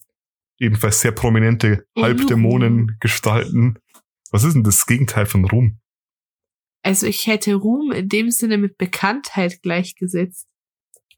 Ebenfalls 0.57 1.01
sehr 1.01 1.11
prominente 1.11 1.85
Unruhm. 1.93 2.03
Halbdämonengestalten. 2.03 3.79
Was 4.31 4.43
ist 4.43 4.53
denn 4.53 4.63
das 4.63 4.85
Gegenteil 4.85 5.25
von 5.25 5.45
Ruhm? 5.45 5.80
Also 6.83 7.05
ich 7.07 7.27
hätte 7.27 7.55
Ruhm 7.55 7.91
in 7.91 8.09
dem 8.09 8.31
Sinne 8.31 8.57
mit 8.57 8.77
Bekanntheit 8.77 9.61
gleichgesetzt. 9.61 10.47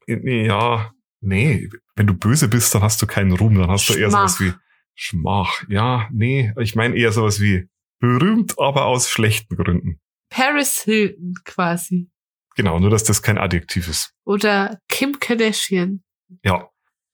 Ja, 0.06 0.92
nee, 1.20 1.68
wenn 1.96 2.06
du 2.06 2.14
böse 2.14 2.48
bist, 2.48 2.74
dann 2.74 2.82
hast 2.82 3.00
du 3.00 3.06
keinen 3.06 3.32
Ruhm, 3.32 3.54
dann 3.54 3.70
hast 3.70 3.88
du 3.88 3.94
eher 3.94 4.10
Schmach. 4.10 4.28
sowas 4.28 4.40
wie 4.40 4.52
Schmach. 4.94 5.64
Ja, 5.68 6.08
nee, 6.12 6.52
ich 6.60 6.74
meine 6.74 6.96
eher 6.96 7.12
sowas 7.12 7.40
wie 7.40 7.68
berühmt, 7.98 8.58
aber 8.58 8.84
aus 8.84 9.08
schlechten 9.08 9.56
Gründen. 9.56 10.00
Paris 10.28 10.82
Hilton 10.82 11.34
quasi. 11.44 12.10
Genau, 12.56 12.78
nur 12.78 12.90
dass 12.90 13.04
das 13.04 13.22
kein 13.22 13.38
Adjektiv 13.38 13.88
ist. 13.88 14.12
Oder 14.24 14.80
Kim 14.88 15.18
Kardashian. 15.18 16.04
Ja. 16.42 16.68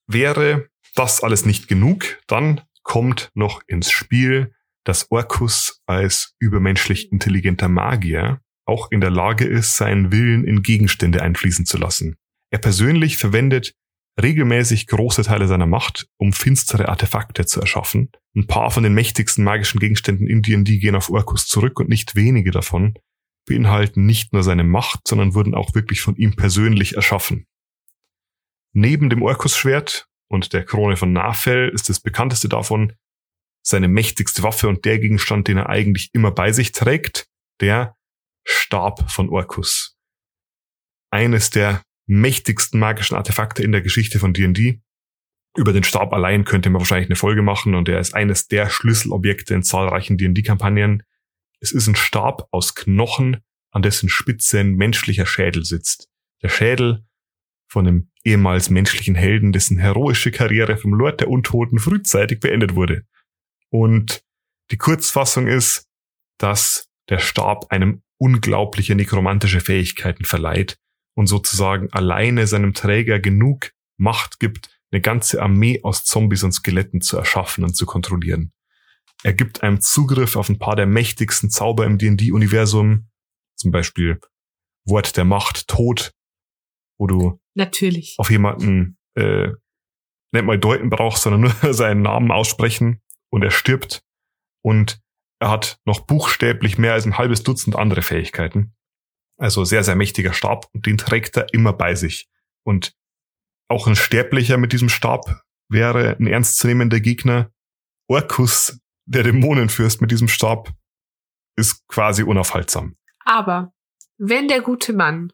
Wäre 0.07 0.69
das 0.97 1.23
alles 1.23 1.47
nicht 1.47 1.69
genug, 1.69 2.19
dann 2.27 2.63
kommt 2.83 3.31
noch 3.35 3.63
ins 3.67 3.91
Spiel, 3.91 4.53
dass 4.85 5.11
Orkus 5.11 5.81
als 5.87 6.35
übermenschlich 6.39 7.13
intelligenter 7.13 7.69
Magier 7.69 8.41
auch 8.67 8.91
in 8.91 9.01
der 9.01 9.11
Lage 9.11 9.45
ist, 9.45 9.77
seinen 9.77 10.13
Willen 10.13 10.45
in 10.45 10.63
Gegenstände 10.63 11.23
einfließen 11.23 11.67
zu 11.67 11.77
lassen. 11.77 12.17
Er 12.53 12.59
persönlich 12.59 13.17
verwendet 13.17 13.75
regelmäßig 14.21 14.87
große 14.87 15.23
Teile 15.23 15.47
seiner 15.49 15.67
Macht, 15.67 16.07
um 16.19 16.33
finstere 16.33 16.89
Artefakte 16.89 17.47
zu 17.47 17.61
erschaffen. 17.61 18.11
Ein 18.37 18.47
paar 18.47 18.71
von 18.71 18.83
den 18.83 18.95
mächtigsten 18.95 19.45
magischen 19.45 19.81
Gegenständen 19.81 20.27
in 20.27 20.43
D&D 20.43 20.79
gehen 20.79 20.97
auf 20.97 21.11
Orkus 21.11 21.47
zurück 21.47 21.81
und 21.81 21.89
nicht 21.89 22.17
wenige 22.17 22.51
davon 22.51 22.95
beinhalten 23.47 24.07
nicht 24.07 24.33
nur 24.33 24.43
seine 24.43 24.65
Macht, 24.65 25.09
sondern 25.09 25.35
wurden 25.35 25.55
auch 25.55 25.75
wirklich 25.75 26.01
von 26.01 26.17
ihm 26.17 26.37
persönlich 26.37 26.97
erschaffen. 26.97 27.47
Neben 28.73 29.11
dem 29.11 29.23
Orkus-Schwert 29.23 30.07
und 30.29 30.53
der 30.53 30.65
Krone 30.65 30.97
von 30.97 31.13
Nafel 31.13 31.69
ist 31.71 31.89
das 31.89 32.01
bekannteste 32.01 32.49
davon 32.49 32.93
seine 33.63 33.89
mächtigste 33.89 34.43
Waffe 34.43 34.69
und 34.69 34.85
der 34.85 34.99
Gegenstand, 34.99 35.49
den 35.49 35.59
er 35.59 35.69
eigentlich 35.69 36.11
immer 36.13 36.31
bei 36.31 36.53
sich 36.53 36.73
trägt, 36.73 37.29
der 37.61 37.97
Stab 38.45 39.11
von 39.11 39.29
Orkus. 39.29 39.97
Eines 41.11 41.51
der 41.51 41.83
mächtigsten 42.07 42.81
magischen 42.81 43.17
Artefakte 43.17 43.63
in 43.63 43.73
der 43.73 43.83
Geschichte 43.83 44.19
von 44.19 44.33
D&D. 44.33 44.81
Über 45.57 45.73
den 45.73 45.85
Stab 45.85 46.13
allein 46.13 46.45
könnte 46.45 46.71
man 46.71 46.81
wahrscheinlich 46.81 47.09
eine 47.09 47.17
Folge 47.17 47.43
machen 47.43 47.75
und 47.75 47.89
er 47.89 48.01
ist 48.01 48.15
eines 48.15 48.49
der 48.49 48.71
Schlüsselobjekte 48.71 49.55
in 49.55 49.63
zahlreichen 49.63 50.17
D&D-Kampagnen. 50.17 51.03
Es 51.61 51.73
ist 51.73 51.87
ein 51.87 51.97
Stab 51.97 52.49
aus 52.51 52.75
Knochen, 52.75 53.39
an 53.71 53.83
dessen 53.83 54.09
Spitze 54.09 54.61
ein 54.61 54.75
menschlicher 54.75 55.27
Schädel 55.27 55.65
sitzt. 55.65 56.09
Der 56.43 56.49
Schädel 56.49 57.05
von 57.69 57.87
einem 57.87 58.11
ehemals 58.25 58.71
menschlichen 58.71 59.15
Helden, 59.15 59.53
dessen 59.53 59.79
heroische 59.79 60.33
Karriere 60.33 60.77
vom 60.77 60.95
Lord 60.95 61.21
der 61.21 61.29
Untoten 61.29 61.79
frühzeitig 61.79 62.41
beendet 62.41 62.75
wurde. 62.75 63.05
Und 63.71 64.23
die 64.71 64.77
Kurzfassung 64.77 65.47
ist, 65.47 65.87
dass 66.39 66.89
der 67.09 67.19
Stab 67.19 67.71
einem 67.71 68.03
unglaubliche 68.19 68.95
nekromantische 68.95 69.61
Fähigkeiten 69.61 70.25
verleiht 70.25 70.79
und 71.17 71.27
sozusagen 71.27 71.93
alleine 71.93 72.47
seinem 72.47 72.75
Träger 72.75 73.19
genug 73.19 73.73
Macht 73.97 74.39
gibt, 74.41 74.69
eine 74.93 75.01
ganze 75.01 75.43
Armee 75.43 75.83
aus 75.83 76.05
Zombies 76.05 76.43
und 76.43 76.53
Skeletten 76.53 77.01
zu 77.01 77.17
erschaffen 77.17 77.65
und 77.65 77.75
zu 77.75 77.87
kontrollieren. 77.87 78.53
Er 79.23 79.35
gibt 79.35 79.63
einem 79.63 79.81
Zugriff 79.81 80.37
auf 80.37 80.49
ein 80.49 80.59
paar 80.59 80.77
der 80.77 80.87
mächtigsten 80.87 81.51
Zauber 81.51 81.85
im 81.85 81.99
D&D-Universum, 81.99 83.09
zum 83.57 83.71
Beispiel 83.71 84.19
Wort 84.87 85.17
der 85.17 85.25
Macht, 85.25 85.69
Tod, 85.69 86.13
wo 86.99 87.07
du 87.07 87.41
Natürlich. 87.55 88.15
auf 88.19 88.31
jemanden 88.31 88.97
äh, 89.15 89.49
nicht 90.33 90.45
mal 90.45 90.59
deuten 90.59 90.91
brauchst, 90.91 91.25
sondern 91.25 91.43
nur 91.43 91.55
seinen 91.75 92.03
Namen 92.03 92.31
aussprechen 92.31 93.03
und 93.31 93.43
er 93.43 93.51
stirbt 93.51 94.03
und 94.63 95.01
er 95.41 95.51
hat 95.51 95.81
noch 95.85 96.01
buchstäblich 96.01 96.79
mehr 96.79 96.93
als 96.93 97.07
ein 97.07 97.17
halbes 97.17 97.43
Dutzend 97.43 97.77
andere 97.77 98.03
Fähigkeiten. 98.03 98.75
Also 99.39 99.65
sehr, 99.65 99.83
sehr 99.83 99.97
mächtiger 99.97 100.35
Stab 100.35 100.69
und 100.75 100.85
den 100.85 100.99
trägt 100.99 101.37
er 101.37 101.53
immer 101.55 101.73
bei 101.73 101.95
sich. 101.95 102.29
Und 102.63 102.95
auch 103.69 103.87
ein 103.87 103.97
Sterblicher 103.97 104.59
mit 104.59 104.73
diesem 104.73 104.91
Stab 104.91 105.43
wäre 105.71 106.17
ein 106.19 106.27
ernstzunehmender 106.27 107.01
Gegner. 107.01 107.51
Orkus, 108.07 108.81
der 109.07 109.23
Dämonenfürst 109.23 110.03
mit 110.03 110.11
diesem 110.11 110.29
Stab, 110.29 110.73
ist 111.57 111.87
quasi 111.89 112.23
unaufhaltsam. 112.23 112.97
Aber 113.25 113.73
wenn 114.19 114.49
der 114.49 114.61
gute 114.61 114.93
Mann 114.93 115.33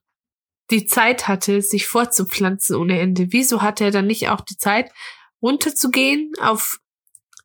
die 0.71 0.87
Zeit 0.87 1.27
hatte, 1.27 1.63
sich 1.63 1.87
fortzupflanzen 1.87 2.77
ohne 2.77 3.01
Ende, 3.01 3.33
wieso 3.33 3.63
hatte 3.63 3.85
er 3.85 3.91
dann 3.91 4.07
nicht 4.07 4.29
auch 4.29 4.41
die 4.41 4.57
Zeit, 4.57 4.93
runterzugehen 5.43 6.33
auf 6.41 6.79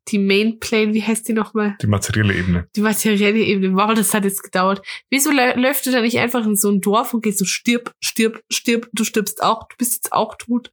die 0.08 0.18
Main 0.20 0.60
Plane, 0.60 0.94
wie 0.94 1.04
heißt 1.04 1.28
die 1.28 1.34
nochmal? 1.34 1.78
Die 1.82 1.88
materielle 1.88 2.34
Ebene. 2.36 2.68
Die 2.76 2.82
materielle 2.82 3.40
Ebene. 3.40 3.76
Wow, 3.76 3.94
das 3.94 4.14
hat 4.14 4.24
jetzt 4.24 4.44
gedauert. 4.44 4.82
Wieso 5.10 5.30
lä- 5.32 5.56
läuft 5.56 5.86
er 5.88 5.94
da 5.94 6.02
nicht 6.02 6.18
einfach 6.20 6.46
in 6.46 6.56
so 6.56 6.70
ein 6.72 6.82
Dorf 6.82 7.14
und 7.14 7.22
geht 7.24 7.38
so 7.38 7.46
stirb, 7.46 7.94
stirb, 8.04 8.42
stirb, 8.52 8.90
du 8.94 9.04
stirbst 9.04 9.44
auch, 9.44 9.68
du 9.70 9.76
bist 9.78 9.94
jetzt 9.94 10.12
auch 10.14 10.36
tot? 10.38 10.72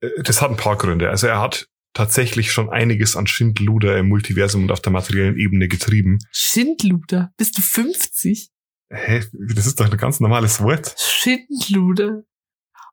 Äh, 0.00 0.08
Das 0.22 0.40
hat 0.42 0.50
ein 0.50 0.56
paar 0.56 0.76
Gründe. 0.76 1.10
Also 1.10 1.26
er 1.26 1.40
hat 1.40 1.68
tatsächlich 1.92 2.52
schon 2.52 2.68
einiges 2.70 3.16
an 3.16 3.26
Schindluder 3.26 3.98
im 3.98 4.08
Multiversum 4.08 4.64
und 4.64 4.70
auf 4.72 4.80
der 4.80 4.92
materiellen 4.92 5.36
Ebene 5.38 5.68
getrieben. 5.68 6.18
Schindluder. 6.30 7.32
Bist 7.36 7.56
du 7.58 7.62
50? 7.62 8.50
Hä? 8.90 9.22
Das 9.54 9.66
ist 9.66 9.80
doch 9.80 9.90
ein 9.90 9.96
ganz 9.96 10.20
normales 10.20 10.62
Wort. 10.62 10.94
Schindluder. 10.98 12.22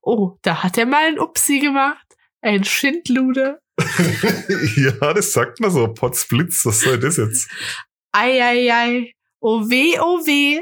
Oh, 0.01 0.37
da 0.41 0.63
hat 0.63 0.77
er 0.77 0.85
mal 0.85 1.05
ein 1.05 1.19
Upsi 1.19 1.59
gemacht. 1.59 2.05
Ein 2.41 2.63
Schindluder. 2.65 3.59
ja, 4.75 5.13
das 5.13 5.31
sagt 5.31 5.59
man 5.59 5.71
so. 5.71 5.87
Potzblitz, 5.93 6.65
was 6.65 6.81
soll 6.81 6.99
das 6.99 7.17
jetzt? 7.17 7.49
Ei, 8.11 8.41
ei, 8.41 8.71
ei. 8.71 9.13
Oh 9.39 9.69
weh, 9.69 9.99
oh 9.99 10.25
weh. 10.25 10.61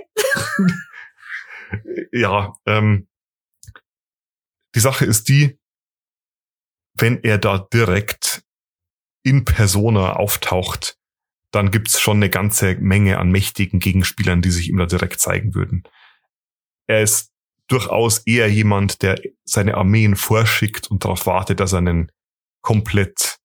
Ja, 2.12 2.54
ähm, 2.66 3.08
die 4.76 4.80
Sache 4.80 5.06
ist 5.06 5.30
die, 5.30 5.60
wenn 6.94 7.24
er 7.24 7.38
da 7.38 7.58
direkt 7.58 8.44
in 9.24 9.46
Persona 9.46 10.14
auftaucht, 10.14 10.98
dann 11.52 11.72
gibt's 11.72 12.00
schon 12.00 12.18
eine 12.18 12.30
ganze 12.30 12.76
Menge 12.76 13.20
an 13.20 13.30
mächtigen 13.32 13.80
Gegenspielern, 13.80 14.42
die 14.42 14.52
sich 14.52 14.70
ihm 14.70 14.78
da 14.78 14.86
direkt 14.86 15.20
zeigen 15.20 15.54
würden. 15.54 15.84
Er 16.88 17.02
ist 17.02 17.32
durchaus 17.68 18.20
eher 18.20 18.50
jemand, 18.50 19.02
der 19.02 19.22
seine 19.44 19.76
Armeen 19.76 20.16
vorschickt 20.16 20.90
und 20.90 21.04
darauf 21.06 21.26
wartet, 21.26 21.60
dass 21.60 21.74
er 21.74 21.80
einen 21.80 22.12
komplett 22.62 23.38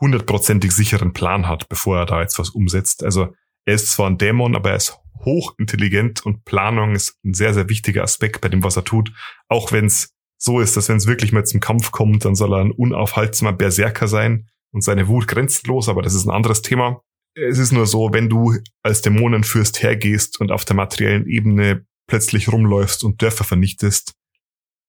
hundertprozentig 0.00 0.72
sicheren 0.72 1.12
Plan 1.12 1.48
hat, 1.48 1.68
bevor 1.68 1.98
er 1.98 2.06
da 2.06 2.20
jetzt 2.20 2.38
was 2.38 2.50
umsetzt. 2.50 3.02
Also 3.02 3.34
er 3.64 3.74
ist 3.74 3.90
zwar 3.90 4.08
ein 4.08 4.18
Dämon, 4.18 4.56
aber 4.56 4.70
er 4.70 4.76
ist 4.76 4.98
hochintelligent 5.24 6.24
und 6.24 6.44
Planung 6.44 6.94
ist 6.94 7.18
ein 7.24 7.34
sehr, 7.34 7.52
sehr 7.52 7.68
wichtiger 7.68 8.02
Aspekt 8.02 8.40
bei 8.40 8.48
dem, 8.48 8.62
was 8.62 8.76
er 8.76 8.84
tut. 8.84 9.12
Auch 9.48 9.72
wenn 9.72 9.86
es 9.86 10.14
so 10.36 10.60
ist, 10.60 10.76
dass 10.76 10.88
wenn 10.88 10.96
es 10.96 11.06
wirklich 11.06 11.32
mal 11.32 11.44
zum 11.44 11.60
Kampf 11.60 11.90
kommt, 11.90 12.24
dann 12.24 12.36
soll 12.36 12.54
er 12.54 12.60
ein 12.60 12.70
unaufhaltsamer 12.70 13.52
Berserker 13.52 14.06
sein 14.06 14.48
und 14.70 14.82
seine 14.82 15.08
Wut 15.08 15.26
grenzenlos, 15.26 15.88
aber 15.88 16.02
das 16.02 16.14
ist 16.14 16.26
ein 16.26 16.34
anderes 16.34 16.62
Thema. 16.62 17.02
Es 17.34 17.58
ist 17.58 17.72
nur 17.72 17.86
so, 17.86 18.12
wenn 18.12 18.28
du 18.28 18.56
als 18.82 19.02
Dämonenfürst 19.02 19.82
hergehst 19.82 20.40
und 20.40 20.52
auf 20.52 20.64
der 20.64 20.76
materiellen 20.76 21.26
Ebene 21.26 21.84
plötzlich 22.06 22.50
rumläufst 22.50 23.04
und 23.04 23.20
Dörfer 23.22 23.44
vernichtest, 23.44 24.14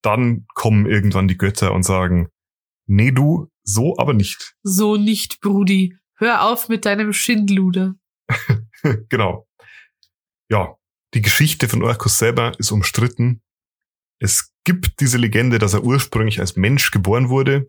dann 0.02 0.46
kommen 0.54 0.86
irgendwann 0.86 1.28
die 1.28 1.38
Götter 1.38 1.74
und 1.74 1.84
sagen, 1.84 2.30
nee 2.90 3.12
du, 3.12 3.50
so 3.64 3.96
aber 3.98 4.14
nicht. 4.14 4.56
So 4.64 4.98
nicht, 4.98 5.40
Brudi. 5.42 5.96
Hör 6.16 6.44
auf 6.50 6.68
mit 6.68 6.86
deinem 6.86 7.14
Schindluder. 7.14 7.96
genau. 9.10 9.48
Ja, 10.50 10.76
die 11.14 11.22
Geschichte 11.22 11.70
von 11.70 11.84
Orkus 11.84 12.18
selber 12.18 12.54
ist 12.60 12.72
umstritten. 12.72 13.42
Es 14.20 14.54
gibt 14.66 15.00
diese 15.00 15.18
Legende, 15.18 15.60
dass 15.60 15.74
er 15.74 15.84
ursprünglich 15.84 16.40
als 16.40 16.56
Mensch 16.56 16.92
geboren 16.92 17.30
wurde, 17.30 17.68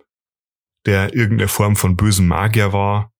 der 0.86 1.14
irgendeine 1.14 1.48
Form 1.48 1.76
von 1.76 1.96
bösen 1.96 2.26
Magier 2.26 2.72
war, 2.72 3.12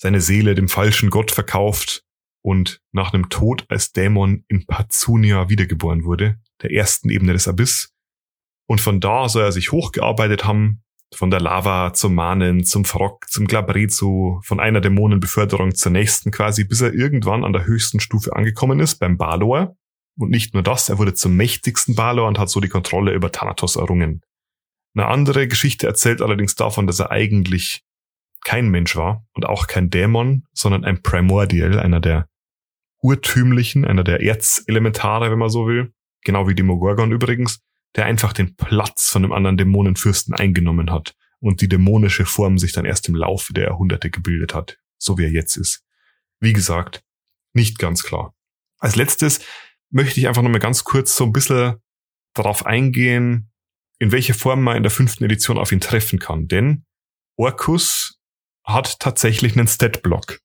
seine 0.00 0.20
Seele 0.20 0.54
dem 0.54 0.68
falschen 0.68 1.10
Gott 1.10 1.30
verkauft 1.30 2.04
und 2.42 2.80
nach 2.92 3.12
einem 3.12 3.28
Tod 3.28 3.66
als 3.68 3.92
Dämon 3.92 4.44
in 4.48 4.64
Pazunia 4.66 5.50
wiedergeboren 5.50 6.04
wurde, 6.04 6.40
der 6.62 6.72
ersten 6.72 7.10
Ebene 7.10 7.34
des 7.34 7.48
Abyss. 7.48 7.92
Und 8.66 8.80
von 8.80 9.00
da 9.00 9.28
soll 9.28 9.42
er 9.42 9.52
sich 9.52 9.72
hochgearbeitet 9.72 10.44
haben 10.44 10.82
Von 11.14 11.30
der 11.30 11.40
Lava 11.40 11.92
zum 11.92 12.14
Manen, 12.14 12.64
zum 12.64 12.84
Frog, 12.84 13.28
zum 13.28 13.46
Glabrezu, 13.46 14.40
von 14.44 14.60
einer 14.60 14.80
Dämonenbeförderung 14.80 15.74
zur 15.74 15.92
nächsten 15.92 16.30
quasi, 16.30 16.64
bis 16.64 16.80
er 16.80 16.94
irgendwann 16.94 17.44
an 17.44 17.52
der 17.52 17.66
höchsten 17.66 18.00
Stufe 18.00 18.34
angekommen 18.36 18.78
ist, 18.80 18.96
beim 18.96 19.16
Balor. 19.16 19.76
Und 20.16 20.30
nicht 20.30 20.54
nur 20.54 20.62
das, 20.62 20.88
er 20.88 20.98
wurde 20.98 21.14
zum 21.14 21.36
mächtigsten 21.36 21.94
Balor 21.94 22.28
und 22.28 22.38
hat 22.38 22.50
so 22.50 22.60
die 22.60 22.68
Kontrolle 22.68 23.12
über 23.12 23.32
Thanatos 23.32 23.76
errungen. 23.76 24.22
Eine 24.94 25.06
andere 25.06 25.48
Geschichte 25.48 25.86
erzählt 25.86 26.20
allerdings 26.20 26.54
davon, 26.54 26.86
dass 26.86 27.00
er 27.00 27.10
eigentlich 27.10 27.82
kein 28.44 28.68
Mensch 28.68 28.96
war 28.96 29.26
und 29.34 29.46
auch 29.46 29.66
kein 29.66 29.90
Dämon, 29.90 30.44
sondern 30.52 30.84
ein 30.84 31.02
Primordial, 31.02 31.78
einer 31.78 32.00
der 32.00 32.28
urtümlichen, 33.02 33.84
einer 33.84 34.04
der 34.04 34.22
Erzelementare, 34.22 35.30
wenn 35.30 35.38
man 35.38 35.48
so 35.48 35.66
will, 35.66 35.92
genau 36.22 36.48
wie 36.48 36.54
Demogorgon 36.54 37.12
übrigens, 37.12 37.60
der 37.96 38.06
einfach 38.06 38.32
den 38.32 38.56
Platz 38.56 39.10
von 39.10 39.24
einem 39.24 39.32
anderen 39.32 39.56
Dämonenfürsten 39.56 40.34
eingenommen 40.34 40.90
hat 40.90 41.16
und 41.40 41.60
die 41.60 41.68
dämonische 41.68 42.24
Form 42.24 42.58
sich 42.58 42.72
dann 42.72 42.84
erst 42.84 43.08
im 43.08 43.14
Laufe 43.14 43.52
der 43.52 43.64
Jahrhunderte 43.64 44.10
gebildet 44.10 44.54
hat, 44.54 44.78
so 44.98 45.18
wie 45.18 45.24
er 45.24 45.32
jetzt 45.32 45.56
ist. 45.56 45.84
Wie 46.38 46.52
gesagt, 46.52 47.02
nicht 47.52 47.78
ganz 47.78 48.02
klar. 48.02 48.34
Als 48.78 48.96
letztes 48.96 49.40
möchte 49.90 50.20
ich 50.20 50.28
einfach 50.28 50.42
nochmal 50.42 50.60
ganz 50.60 50.84
kurz 50.84 51.16
so 51.16 51.24
ein 51.24 51.32
bisschen 51.32 51.76
darauf 52.34 52.64
eingehen, 52.64 53.50
in 53.98 54.12
welche 54.12 54.34
Form 54.34 54.62
man 54.62 54.76
in 54.76 54.82
der 54.82 54.92
fünften 54.92 55.24
Edition 55.24 55.58
auf 55.58 55.72
ihn 55.72 55.80
treffen 55.80 56.18
kann. 56.18 56.48
Denn 56.48 56.86
Orcus 57.36 58.18
hat 58.64 59.00
tatsächlich 59.00 59.56
einen 59.56 59.66
Stat-Block. 59.66 60.40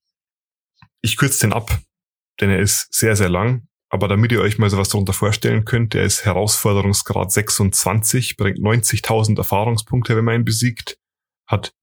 Ich 1.02 1.18
kürze 1.18 1.42
den 1.42 1.54
ab, 1.54 1.80
denn 2.42 2.50
er 2.50 2.60
ist 2.60 2.94
sehr, 2.94 3.16
sehr 3.16 3.30
lang. 3.30 3.68
Aber 3.90 4.08
damit 4.08 4.32
ihr 4.32 4.42
euch 4.42 4.58
mal 4.58 4.70
sowas 4.70 4.90
darunter 4.90 5.14
vorstellen 5.14 5.64
könnt, 5.64 5.94
der 5.94 6.04
ist 6.04 6.26
Herausforderungsgrad 6.26 7.32
26, 7.32 8.36
bringt 8.38 8.60
90.000 8.60 9.38
Erfahrungspunkte, 9.38 10.16
wenn 10.16 10.26
man 10.26 10.42
ihn 10.42 10.46
besiegt, 10.46 10.98
hat 11.48 11.74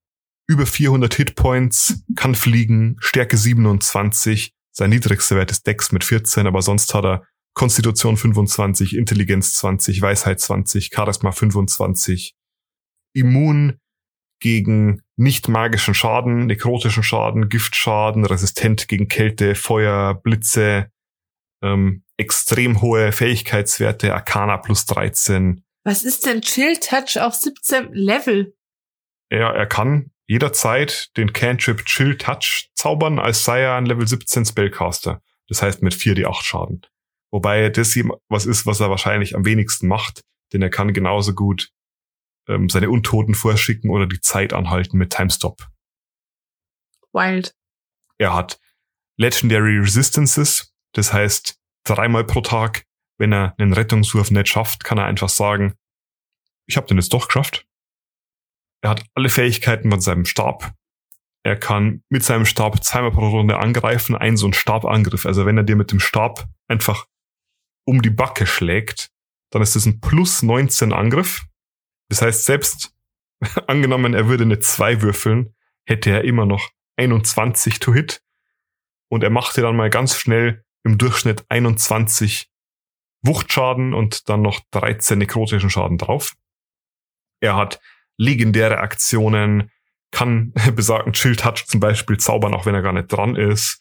über 0.49 0.67
400 0.67 1.15
Hitpoints, 1.15 2.05
kann 2.17 2.35
fliegen, 2.35 2.97
Stärke 3.01 3.37
27, 3.37 4.53
sein 4.73 4.91
niedrigster 4.91 5.37
Wert 5.37 5.51
ist 5.51 5.67
Dex 5.67 5.93
mit 5.93 6.03
14, 6.03 6.47
aber 6.47 6.63
sonst 6.63 6.93
hat 6.95 7.05
er 7.05 7.23
Konstitution 7.55 8.17
25, 8.17 8.97
Intelligenz 8.97 9.55
20, 9.55 10.01
Weisheit 10.01 10.41
20, 10.41 10.91
Charisma 10.93 11.33
25, 11.33 12.35
Immun 13.15 13.79
gegen 14.41 15.03
nicht 15.17 15.49
magischen 15.49 15.95
Schaden, 15.95 16.47
nekrotischen 16.47 17.03
Schaden, 17.03 17.49
Giftschaden, 17.49 18.25
resistent 18.25 18.89
gegen 18.89 19.09
Kälte, 19.09 19.55
Feuer, 19.55 20.15
Blitze, 20.15 20.91
ähm, 21.63 22.05
extrem 22.17 22.81
hohe 22.83 23.13
Fähigkeitswerte, 23.13 24.15
Arcana 24.15 24.59
plus 24.59 24.85
13. 24.87 25.65
Was 25.85 26.05
ist 26.05 26.27
denn 26.27 26.43
Chill 26.43 26.77
Touch 26.79 27.21
auf 27.21 27.35
17 27.35 27.93
Level? 27.93 28.55
Ja, 29.31 29.53
er 29.53 29.67
kann 29.67 30.11
jederzeit 30.27 31.17
den 31.17 31.33
Cantrip 31.33 31.85
Chill 31.85 32.17
Touch 32.17 32.71
zaubern, 32.75 33.19
als 33.19 33.45
sei 33.45 33.63
er 33.63 33.75
ein 33.75 33.87
Level 33.87 34.07
17 34.07 34.45
Spellcaster. 34.45 35.23
Das 35.49 35.63
heißt 35.63 35.83
mit 35.83 35.95
4d8 35.95 36.43
Schaden. 36.43 36.83
Wobei 37.31 37.69
das 37.71 37.97
ihm 37.97 38.13
was 38.29 38.47
ist, 38.47 38.67
was 38.67 38.81
er 38.81 38.91
wahrscheinlich 38.91 39.35
am 39.35 39.45
wenigsten 39.45 39.89
macht, 39.89 40.23
denn 40.53 40.63
er 40.63 40.71
kann 40.71 40.93
genauso 40.93 41.35
gut 41.35 41.71
ähm, 42.49 42.69
seine 42.69 42.91
Untoten 42.91 43.35
vorschicken 43.35 43.91
oder 43.91 44.07
die 44.07 44.21
Zeit 44.21 44.53
anhalten 44.53 44.99
mit 44.99 45.11
Timestop. 45.11 45.67
Wild. 47.13 47.55
Er 48.19 48.35
hat 48.35 48.61
Legendary 49.17 49.79
Resistances, 49.79 50.72
das 50.93 51.13
heißt 51.13 51.59
dreimal 51.85 52.25
pro 52.25 52.41
Tag, 52.41 52.85
wenn 53.19 53.33
er 53.33 53.55
einen 53.59 53.73
Rettungswurf 53.73 54.31
nicht 54.31 54.49
schafft, 54.49 54.85
kann 54.85 54.99
er 54.99 55.07
einfach 55.07 55.29
sagen, 55.29 55.75
ich 56.67 56.77
habe 56.77 56.87
den 56.87 56.99
jetzt 56.99 57.13
doch 57.13 57.27
geschafft. 57.27 57.67
Er 58.83 58.91
hat 58.91 59.05
alle 59.15 59.29
Fähigkeiten 59.29 59.91
von 59.91 60.01
seinem 60.01 60.25
Stab. 60.25 60.75
Er 61.45 61.57
kann 61.57 62.03
mit 62.09 62.23
seinem 62.23 62.47
Stab 62.47 62.83
zweimal 62.85 63.11
pro 63.11 63.29
Runde 63.29 63.59
angreifen, 63.59 64.17
ein 64.17 64.37
so 64.37 64.47
ein 64.47 64.53
Stabangriff. 64.53 65.27
Also 65.27 65.45
wenn 65.47 65.57
er 65.57 65.65
dir 65.65 65.77
mit 65.77 65.91
dem 65.91 66.01
Stab 66.01 66.49
einfach 66.69 67.07
um 67.85 68.03
die 68.03 68.11
Backe 68.11 68.47
schlägt, 68.47 69.11
dann 69.51 69.63
ist 69.63 69.77
das 69.77 69.87
ein 69.87 70.01
plus 70.01 70.43
19 70.43 70.93
Angriff. 70.93 71.45
Das 72.09 72.23
heißt, 72.23 72.45
selbst 72.45 72.95
angenommen, 73.67 74.15
er 74.15 74.29
würde 74.29 74.45
eine 74.45 74.61
2 74.61 75.03
würfeln, 75.03 75.55
hätte 75.85 76.11
er 76.11 76.25
immer 76.25 76.47
noch 76.47 76.71
21 76.97 77.81
to 77.81 77.93
hit. 77.93 78.23
Und 79.09 79.25
er 79.25 79.31
machte 79.31 79.61
dann 79.61 79.77
mal 79.77 79.91
ganz 79.91 80.17
schnell 80.17 80.65
im 80.85 80.99
Durchschnitt 80.99 81.45
21 81.49 82.49
Wuchtschaden 83.25 83.95
und 83.95 84.29
dann 84.29 84.43
noch 84.43 84.61
13 84.73 85.19
nekrotischen 85.19 85.71
Schaden 85.71 85.99
drauf. 85.99 86.35
Er 87.41 87.57
hat 87.57 87.81
legendäre 88.19 88.79
Aktionen, 88.79 89.71
kann 90.11 90.53
besagten 90.75 91.13
Chill 91.13 91.37
Touch 91.37 91.67
zum 91.67 91.81
Beispiel 91.81 92.19
zaubern, 92.19 92.55
auch 92.55 92.67
wenn 92.67 92.75
er 92.75 92.83
gar 92.83 92.93
nicht 92.93 93.13
dran 93.13 93.37
ist. 93.37 93.81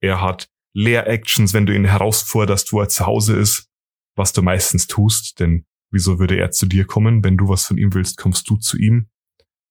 Er 0.00 0.20
hat 0.20 0.48
Leer-Actions, 0.74 1.52
wenn 1.54 1.66
du 1.66 1.74
ihn 1.74 1.84
herausforderst, 1.84 2.72
wo 2.72 2.80
er 2.80 2.88
zu 2.88 3.06
Hause 3.06 3.36
ist, 3.36 3.68
was 4.16 4.32
du 4.32 4.42
meistens 4.42 4.86
tust, 4.86 5.40
denn 5.40 5.66
Wieso 5.90 6.18
würde 6.18 6.36
er 6.36 6.50
zu 6.50 6.66
dir 6.66 6.86
kommen? 6.86 7.24
Wenn 7.24 7.36
du 7.36 7.48
was 7.48 7.66
von 7.66 7.78
ihm 7.78 7.94
willst, 7.94 8.18
kommst 8.18 8.48
du 8.50 8.56
zu 8.56 8.76
ihm. 8.76 9.08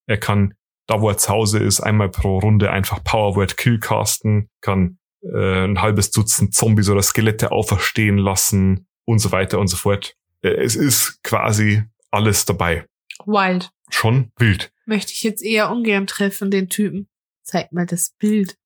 Er 0.08 0.18
kann, 0.18 0.56
da 0.88 1.02
wo 1.02 1.10
er 1.10 1.18
zu 1.18 1.30
Hause 1.30 1.60
ist, 1.60 1.80
einmal 1.80 2.10
pro 2.10 2.40
Runde 2.40 2.72
einfach 2.72 3.04
Powerword 3.04 3.58
Kill 3.58 3.80
casten, 3.80 4.50
kann 4.62 5.00
äh, 5.34 5.66
ein 5.66 5.82
halbes 5.82 6.12
Dutzend 6.12 6.54
Zombies 6.54 6.90
oder 6.90 7.02
Skelette 7.02 7.52
auferstehen 7.52 8.18
lassen 8.18 8.88
und 9.06 9.20
so 9.20 9.32
weiter 9.32 9.60
und 9.60 9.68
so 9.68 9.78
fort. 9.78 10.16
Äh, 10.42 10.50
es 10.50 10.76
ist 10.76 11.24
quasi 11.24 11.84
alles 12.12 12.46
dabei. 12.46 12.86
Wild. 13.26 13.72
Schon 13.90 14.32
wild. 14.38 14.72
Möchte 14.86 15.12
ich 15.12 15.24
jetzt 15.24 15.44
eher 15.44 15.70
ungern 15.70 16.08
treffen, 16.08 16.52
den 16.52 16.70
Typen. 16.70 17.08
Zeig 17.44 17.72
mal 17.72 17.86
das 17.86 18.12
Bild. 18.18 18.58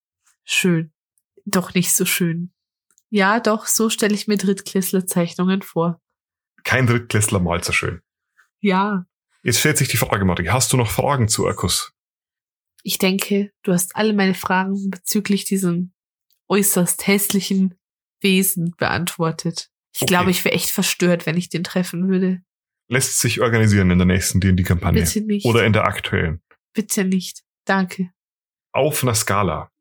Schön. 0.44 0.92
Doch 1.46 1.74
nicht 1.74 1.94
so 1.94 2.06
schön. 2.06 2.52
Ja, 3.10 3.40
doch, 3.40 3.68
so 3.68 3.90
stelle 3.90 4.16
ich 4.16 4.28
mir 4.28 4.38
Drittklässler-Zeichnungen 4.38 5.62
vor. 5.62 6.00
Kein 6.64 6.88
Drittklässler 6.88 7.40
malt 7.40 7.66
so 7.66 7.74
schön. 7.74 8.02
Ja. 8.60 9.06
Jetzt 9.44 9.60
stellt 9.60 9.78
sich 9.78 9.88
die 9.88 9.98
Frage, 9.98 10.24
Marie, 10.26 10.50
hast 10.50 10.72
du 10.72 10.78
noch 10.78 10.90
Fragen 10.90 11.28
zu 11.28 11.48
Arkus? 11.48 11.94
Ich 12.84 12.98
denke, 12.98 13.52
du 13.64 13.74
hast 13.74 13.96
alle 13.96 14.14
meine 14.14 14.34
Fragen 14.34 14.90
bezüglich 14.90 15.46
diesem 15.46 15.94
äußerst 16.52 17.08
hässlichen 17.08 17.76
Wesen 18.22 18.76
beantwortet. 18.78 19.70
Ich 19.94 20.02
okay. 20.02 20.10
glaube, 20.10 20.32
ich 20.32 20.46
wäre 20.46 20.56
echt 20.56 20.70
verstört, 20.70 21.26
wenn 21.26 21.38
ich 21.38 21.50
den 21.50 21.64
treffen 21.64 22.10
würde. 22.10 22.42
Lässt 22.90 23.20
sich 23.20 23.42
organisieren 23.42 23.90
in 23.90 23.98
der 23.98 24.06
nächsten 24.06 24.42
D&D-Kampagne. 24.42 25.02
Bitte 25.02 25.22
nicht. 25.22 25.46
Oder 25.46 25.66
in 25.66 25.74
der 25.74 25.86
aktuellen. 25.86 26.42
Bitte 26.74 27.06
nicht. 27.06 27.44
Danke. 27.66 28.12
Auf 28.74 29.04
einer 29.04 29.16
Skala 29.16 29.72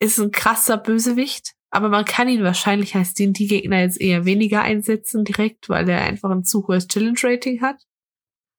ist 0.00 0.18
ein 0.18 0.30
krasser 0.30 0.76
Bösewicht, 0.76 1.54
aber 1.70 1.88
man 1.88 2.04
kann 2.04 2.28
ihn 2.28 2.42
wahrscheinlich 2.42 2.94
als 2.94 3.14
D&D-Gegner 3.14 3.80
jetzt 3.80 4.00
eher 4.00 4.24
weniger 4.24 4.62
einsetzen 4.62 5.24
direkt, 5.24 5.68
weil 5.68 5.88
er 5.88 6.02
einfach 6.02 6.30
ein 6.30 6.44
zu 6.44 6.66
hohes 6.66 6.88
Challenge-Rating 6.88 7.60
hat. 7.60 7.76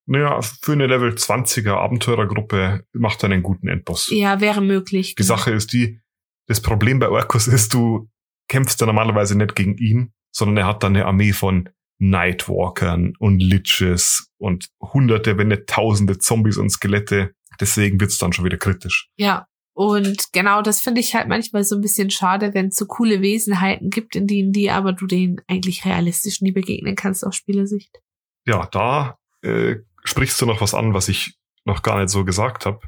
Naja, 0.05 0.39
für 0.41 0.73
eine 0.73 0.87
Level 0.87 1.11
20er 1.11 1.73
Abenteurergruppe 1.73 2.83
macht 2.93 3.23
er 3.23 3.29
einen 3.29 3.43
guten 3.43 3.67
Endboss. 3.67 4.09
Ja, 4.11 4.41
wäre 4.41 4.61
möglich. 4.61 5.15
Die 5.15 5.23
genau. 5.23 5.35
Sache 5.35 5.51
ist 5.51 5.71
die, 5.71 6.01
das 6.47 6.61
Problem 6.61 6.99
bei 6.99 7.09
Orkus 7.09 7.47
ist, 7.47 7.73
du 7.73 8.09
kämpfst 8.47 8.81
ja 8.81 8.87
normalerweise 8.87 9.37
nicht 9.37 9.55
gegen 9.55 9.77
ihn, 9.77 10.13
sondern 10.31 10.57
er 10.57 10.67
hat 10.67 10.83
dann 10.83 10.95
eine 10.95 11.05
Armee 11.05 11.31
von 11.31 11.69
Nightwalkern 11.99 13.13
und 13.19 13.39
Liches 13.39 14.31
und 14.37 14.69
hunderte, 14.81 15.37
wenn 15.37 15.49
nicht 15.49 15.67
tausende 15.67 16.17
Zombies 16.17 16.57
und 16.57 16.69
Skelette. 16.71 17.35
Deswegen 17.59 17.99
wird's 17.99 18.17
dann 18.17 18.33
schon 18.33 18.45
wieder 18.45 18.57
kritisch. 18.57 19.09
Ja, 19.15 19.48
und 19.79 20.33
genau 20.33 20.61
das 20.61 20.81
finde 20.81 20.99
ich 20.99 21.15
halt 21.15 21.29
manchmal 21.29 21.63
so 21.63 21.75
ein 21.75 21.81
bisschen 21.81 22.09
schade, 22.09 22.53
wenn 22.53 22.67
es 22.67 22.75
so 22.75 22.85
coole 22.85 23.21
Wesenheiten 23.21 23.89
gibt, 23.89 24.13
in 24.13 24.27
denen 24.27 24.51
die 24.51 24.69
aber 24.69 24.91
du 24.91 25.07
denen 25.07 25.39
eigentlich 25.47 25.85
realistisch 25.85 26.41
nie 26.41 26.51
begegnen 26.51 26.97
kannst 26.97 27.25
aus 27.25 27.37
Spielersicht. 27.37 28.01
Ja, 28.45 28.67
da 28.73 29.17
äh, 29.41 29.77
sprichst 30.03 30.41
du 30.41 30.45
noch 30.45 30.59
was 30.59 30.73
an, 30.73 30.93
was 30.93 31.07
ich 31.07 31.37
noch 31.63 31.81
gar 31.81 31.97
nicht 31.97 32.09
so 32.09 32.25
gesagt 32.25 32.65
habe. 32.65 32.81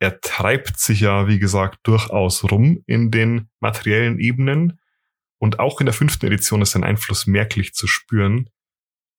Er 0.00 0.20
treibt 0.20 0.78
sich 0.78 1.00
ja, 1.00 1.28
wie 1.28 1.38
gesagt, 1.38 1.78
durchaus 1.84 2.44
rum 2.50 2.82
in 2.84 3.10
den 3.10 3.48
materiellen 3.60 4.18
Ebenen 4.18 4.78
und 5.38 5.60
auch 5.60 5.80
in 5.80 5.86
der 5.86 5.94
fünften 5.94 6.26
Edition 6.26 6.60
ist 6.60 6.72
sein 6.72 6.84
Einfluss 6.84 7.26
merklich 7.26 7.72
zu 7.72 7.86
spüren. 7.86 8.50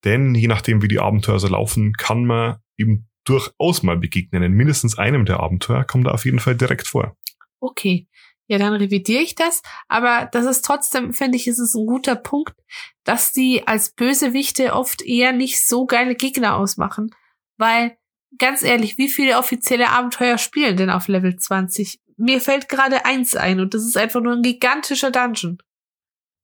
Denn 0.04 0.36
je 0.36 0.48
nachdem, 0.48 0.84
wie 0.84 0.88
die 0.88 1.00
Abenteuer 1.00 1.40
so 1.40 1.48
laufen, 1.48 1.94
kann 1.94 2.26
man 2.26 2.58
ihm 2.78 3.08
durchaus 3.26 3.84
mal 3.84 3.98
begegnen. 3.98 4.44
In 4.44 4.54
mindestens 4.54 4.98
einem 4.98 5.26
der 5.26 5.40
Abenteuer 5.40 5.84
kommt 5.84 6.08
er 6.08 6.14
auf 6.14 6.26
jeden 6.26 6.40
Fall 6.40 6.56
direkt 6.56 6.88
vor. 6.88 7.18
Okay. 7.60 8.08
Ja, 8.48 8.60
dann 8.60 8.74
revidiere 8.74 9.24
ich 9.24 9.36
das. 9.36 9.64
Aber 9.88 10.30
das 10.32 10.46
ist 10.46 10.64
trotzdem, 10.64 11.14
finde 11.14 11.36
ich, 11.36 11.48
ist 11.48 11.60
es 11.60 11.74
ein 11.74 11.88
guter 11.88 12.16
Punkt, 12.16 12.54
dass 13.04 13.34
die 13.34 13.68
als 13.68 13.92
Bösewichte 13.92 14.74
oft 14.74 15.02
eher 15.02 15.32
nicht 15.32 15.66
so 15.66 15.86
geile 15.86 16.16
Gegner 16.16 16.56
ausmachen. 16.56 17.10
Weil 17.58 17.98
ganz 18.38 18.62
ehrlich, 18.62 18.98
wie 18.98 19.10
viele 19.10 19.38
offizielle 19.38 19.90
Abenteuer 19.90 20.38
spielen 20.38 20.78
denn 20.78 20.90
auf 20.92 21.08
Level 21.08 21.36
20? 21.36 22.00
Mir 22.18 22.40
fällt 22.40 22.70
gerade 22.70 23.06
eins 23.06 23.36
ein 23.36 23.60
und 23.60 23.74
das 23.74 23.84
ist 23.84 23.98
einfach 23.98 24.22
nur 24.22 24.34
ein 24.34 24.44
gigantischer 24.44 25.12
Dungeon. 25.12 25.58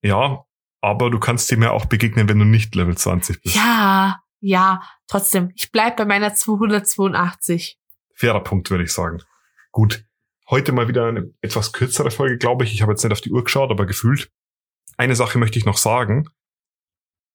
Ja, 0.04 0.46
aber 0.82 1.12
du 1.12 1.20
kannst 1.20 1.52
dem 1.52 1.62
ja 1.62 1.72
auch 1.72 1.86
begegnen, 1.86 2.28
wenn 2.28 2.40
du 2.40 2.46
nicht 2.46 2.74
Level 2.74 2.98
20 2.98 3.42
bist. 3.42 3.56
Ja, 3.56 4.22
ja, 4.42 4.82
trotzdem. 5.08 5.52
Ich 5.56 5.72
bleib 5.72 5.98
bei 5.98 6.06
meiner 6.06 6.34
282. 6.34 7.80
Fairer 8.14 8.44
Punkt, 8.44 8.70
würde 8.70 8.84
ich 8.84 8.92
sagen. 8.92 9.22
Gut. 9.72 10.04
Heute 10.50 10.74
mal 10.74 10.90
wieder 10.90 11.06
eine 11.06 11.34
etwas 11.42 11.72
kürzere 11.72 12.12
Folge, 12.12 12.38
glaube 12.38 12.66
ich. 12.66 12.74
Ich 12.74 12.82
habe 12.82 12.92
jetzt 12.92 13.04
nicht 13.04 13.14
auf 13.14 13.22
die 13.22 13.32
Uhr 13.32 13.44
geschaut, 13.44 13.72
aber 13.72 13.86
gefühlt. 13.86 14.30
Eine 14.98 15.16
Sache 15.16 15.38
möchte 15.38 15.58
ich 15.58 15.66
noch 15.66 15.78
sagen. 15.78 16.28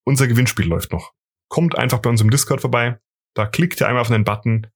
Unser 0.03 0.27
Gewinnspiel 0.27 0.67
läuft 0.67 0.91
noch. 0.91 1.13
Kommt 1.47 1.77
einfach 1.77 1.99
bei 1.99 2.09
uns 2.09 2.21
im 2.21 2.29
Discord 2.29 2.61
vorbei. 2.61 2.99
Da 3.33 3.47
klickt 3.47 3.81
ihr 3.81 3.87
einmal 3.87 4.01
auf 4.01 4.11
einen 4.11 4.23
Button. 4.23 4.67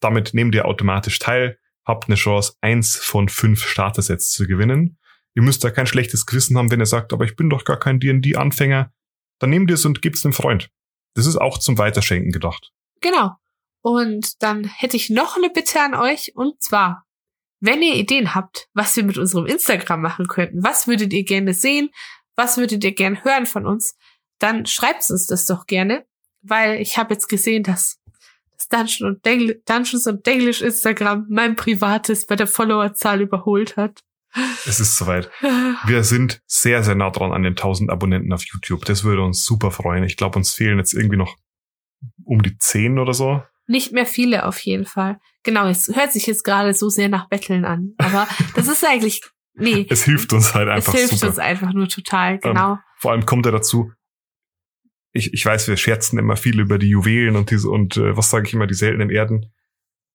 Damit 0.00 0.34
nehmt 0.34 0.54
ihr 0.54 0.64
automatisch 0.64 1.18
teil. 1.18 1.58
Habt 1.84 2.06
eine 2.06 2.16
Chance, 2.16 2.54
eins 2.60 2.96
von 2.96 3.28
fünf 3.28 3.64
Starter-Sets 3.64 4.30
zu 4.30 4.46
gewinnen. 4.46 4.98
Ihr 5.34 5.42
müsst 5.42 5.62
da 5.62 5.70
kein 5.70 5.86
schlechtes 5.86 6.26
Gewissen 6.26 6.58
haben, 6.58 6.70
wenn 6.70 6.80
ihr 6.80 6.86
sagt, 6.86 7.12
aber 7.12 7.24
ich 7.24 7.36
bin 7.36 7.48
doch 7.48 7.64
gar 7.64 7.78
kein 7.78 8.00
D&D-Anfänger. 8.00 8.92
Dann 9.38 9.50
nehmt 9.50 9.70
ihr 9.70 9.74
es 9.74 9.84
und 9.84 10.02
gebt's 10.02 10.24
einem 10.24 10.32
Freund. 10.32 10.70
Das 11.14 11.26
ist 11.26 11.36
auch 11.36 11.58
zum 11.58 11.78
Weiterschenken 11.78 12.32
gedacht. 12.32 12.72
Genau. 13.00 13.32
Und 13.80 14.42
dann 14.42 14.64
hätte 14.64 14.96
ich 14.96 15.10
noch 15.10 15.36
eine 15.36 15.50
Bitte 15.50 15.80
an 15.80 15.94
euch. 15.94 16.32
Und 16.34 16.62
zwar, 16.62 17.04
wenn 17.60 17.82
ihr 17.82 17.94
Ideen 17.94 18.34
habt, 18.34 18.68
was 18.74 18.96
wir 18.96 19.04
mit 19.04 19.18
unserem 19.18 19.46
Instagram 19.46 20.02
machen 20.02 20.26
könnten, 20.26 20.62
was 20.62 20.86
würdet 20.86 21.12
ihr 21.12 21.24
gerne 21.24 21.54
sehen, 21.54 21.90
was 22.36 22.56
würdet 22.56 22.84
ihr 22.84 22.94
gerne 22.94 23.22
hören 23.24 23.46
von 23.46 23.66
uns, 23.66 23.96
dann 24.38 24.66
schreibt 24.66 25.10
uns 25.10 25.26
das 25.26 25.46
doch 25.46 25.66
gerne, 25.66 26.06
weil 26.42 26.80
ich 26.80 26.98
habe 26.98 27.14
jetzt 27.14 27.28
gesehen, 27.28 27.62
dass 27.64 27.98
das 28.56 28.68
Dungeon 28.68 29.14
und 29.14 29.26
Dungeons 29.68 30.06
und 30.06 30.26
Denglish 30.26 30.62
Instagram 30.62 31.26
mein 31.28 31.56
privates 31.56 32.26
bei 32.26 32.36
der 32.36 32.46
Followerzahl 32.46 33.20
überholt 33.20 33.76
hat. 33.76 34.02
Es 34.66 34.80
ist 34.80 34.96
soweit. 34.96 35.30
Wir 35.86 36.04
sind 36.04 36.42
sehr, 36.46 36.82
sehr 36.82 36.94
nah 36.94 37.10
dran 37.10 37.32
an 37.32 37.42
den 37.42 37.52
1000 37.52 37.90
Abonnenten 37.90 38.32
auf 38.32 38.44
YouTube. 38.44 38.84
Das 38.84 39.04
würde 39.04 39.22
uns 39.22 39.44
super 39.44 39.70
freuen. 39.70 40.04
Ich 40.04 40.16
glaube, 40.16 40.38
uns 40.38 40.52
fehlen 40.52 40.78
jetzt 40.78 40.92
irgendwie 40.92 41.16
noch 41.16 41.36
um 42.24 42.42
die 42.42 42.56
10 42.58 42.98
oder 42.98 43.14
so. 43.14 43.42
Nicht 43.66 43.92
mehr 43.92 44.06
viele 44.06 44.46
auf 44.46 44.58
jeden 44.60 44.86
Fall. 44.86 45.18
Genau, 45.42 45.66
es 45.66 45.88
hört 45.94 46.12
sich 46.12 46.26
jetzt 46.26 46.44
gerade 46.44 46.74
so 46.74 46.88
sehr 46.88 47.08
nach 47.08 47.28
Betteln 47.28 47.64
an. 47.64 47.94
Aber 47.98 48.26
das 48.54 48.68
ist 48.68 48.84
eigentlich, 48.84 49.22
nee. 49.54 49.86
Es 49.88 50.04
hilft 50.04 50.32
uns 50.32 50.54
halt 50.54 50.68
einfach 50.68 50.94
Es 50.94 51.00
hilft 51.00 51.14
super. 51.14 51.28
uns 51.28 51.38
einfach 51.38 51.72
nur 51.72 51.88
total, 51.88 52.38
genau. 52.38 52.72
Ähm, 52.72 52.78
vor 52.96 53.12
allem 53.12 53.26
kommt 53.26 53.46
er 53.46 53.52
dazu, 53.52 53.92
ich, 55.12 55.32
ich 55.32 55.44
weiß, 55.44 55.68
wir 55.68 55.76
scherzen 55.76 56.18
immer 56.18 56.36
viel 56.36 56.60
über 56.60 56.78
die 56.78 56.88
Juwelen 56.88 57.36
und 57.36 57.50
diese 57.50 57.68
und 57.68 57.96
äh, 57.96 58.16
was 58.16 58.30
sage 58.30 58.46
ich 58.46 58.54
immer, 58.54 58.66
die 58.66 58.74
seltenen 58.74 59.10
Erden. 59.10 59.52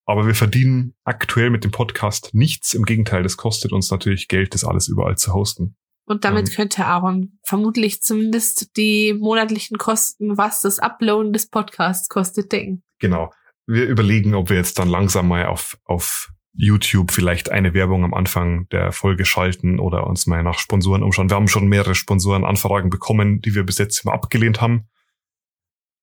Aber 0.06 0.28
wir 0.28 0.36
verdienen 0.36 0.96
aktuell 1.04 1.50
mit 1.50 1.64
dem 1.64 1.72
Podcast 1.72 2.32
nichts. 2.34 2.74
Im 2.74 2.84
Gegenteil, 2.84 3.24
das 3.24 3.38
kostet 3.38 3.72
uns 3.72 3.90
natürlich 3.90 4.28
Geld, 4.28 4.54
das 4.54 4.66
alles 4.66 4.88
überall 4.88 5.18
zu 5.18 5.34
hosten. 5.34 5.76
Und 6.06 6.26
damit 6.26 6.50
ähm, 6.50 6.56
könnte 6.56 6.86
Aaron 6.86 7.40
vermutlich 7.44 8.02
zumindest 8.02 8.76
die 8.76 9.14
monatlichen 9.14 9.78
Kosten, 9.78 10.38
was 10.38 10.62
das 10.62 10.80
Uploaden 10.80 11.32
des 11.32 11.50
Podcasts 11.50 12.10
kostet, 12.10 12.52
decken. 12.52 12.84
Genau. 13.00 13.32
Wir 13.66 13.88
überlegen, 13.88 14.36
ob 14.36 14.50
wir 14.50 14.58
jetzt 14.58 14.78
dann 14.80 14.90
langsam 14.90 15.30
mal 15.30 15.46
auf, 15.46 15.78
auf 15.86 16.34
YouTube 16.54 17.12
vielleicht 17.12 17.52
eine 17.52 17.74
Werbung 17.74 18.04
am 18.04 18.14
Anfang 18.14 18.68
der 18.70 18.92
Folge 18.92 19.24
schalten 19.24 19.80
oder 19.80 20.06
uns 20.06 20.28
mal 20.28 20.44
nach 20.44 20.60
Sponsoren 20.60 21.04
umschauen. 21.04 21.30
Wir 21.30 21.36
haben 21.36 21.48
schon 21.48 21.68
mehrere 21.68 21.96
Sponsorenanfragen 21.96 22.90
bekommen, 22.90 23.42
die 23.42 23.56
wir 23.56 23.64
bis 23.64 23.78
jetzt 23.78 24.04
immer 24.04 24.14
abgelehnt 24.14 24.60
haben. 24.60 24.90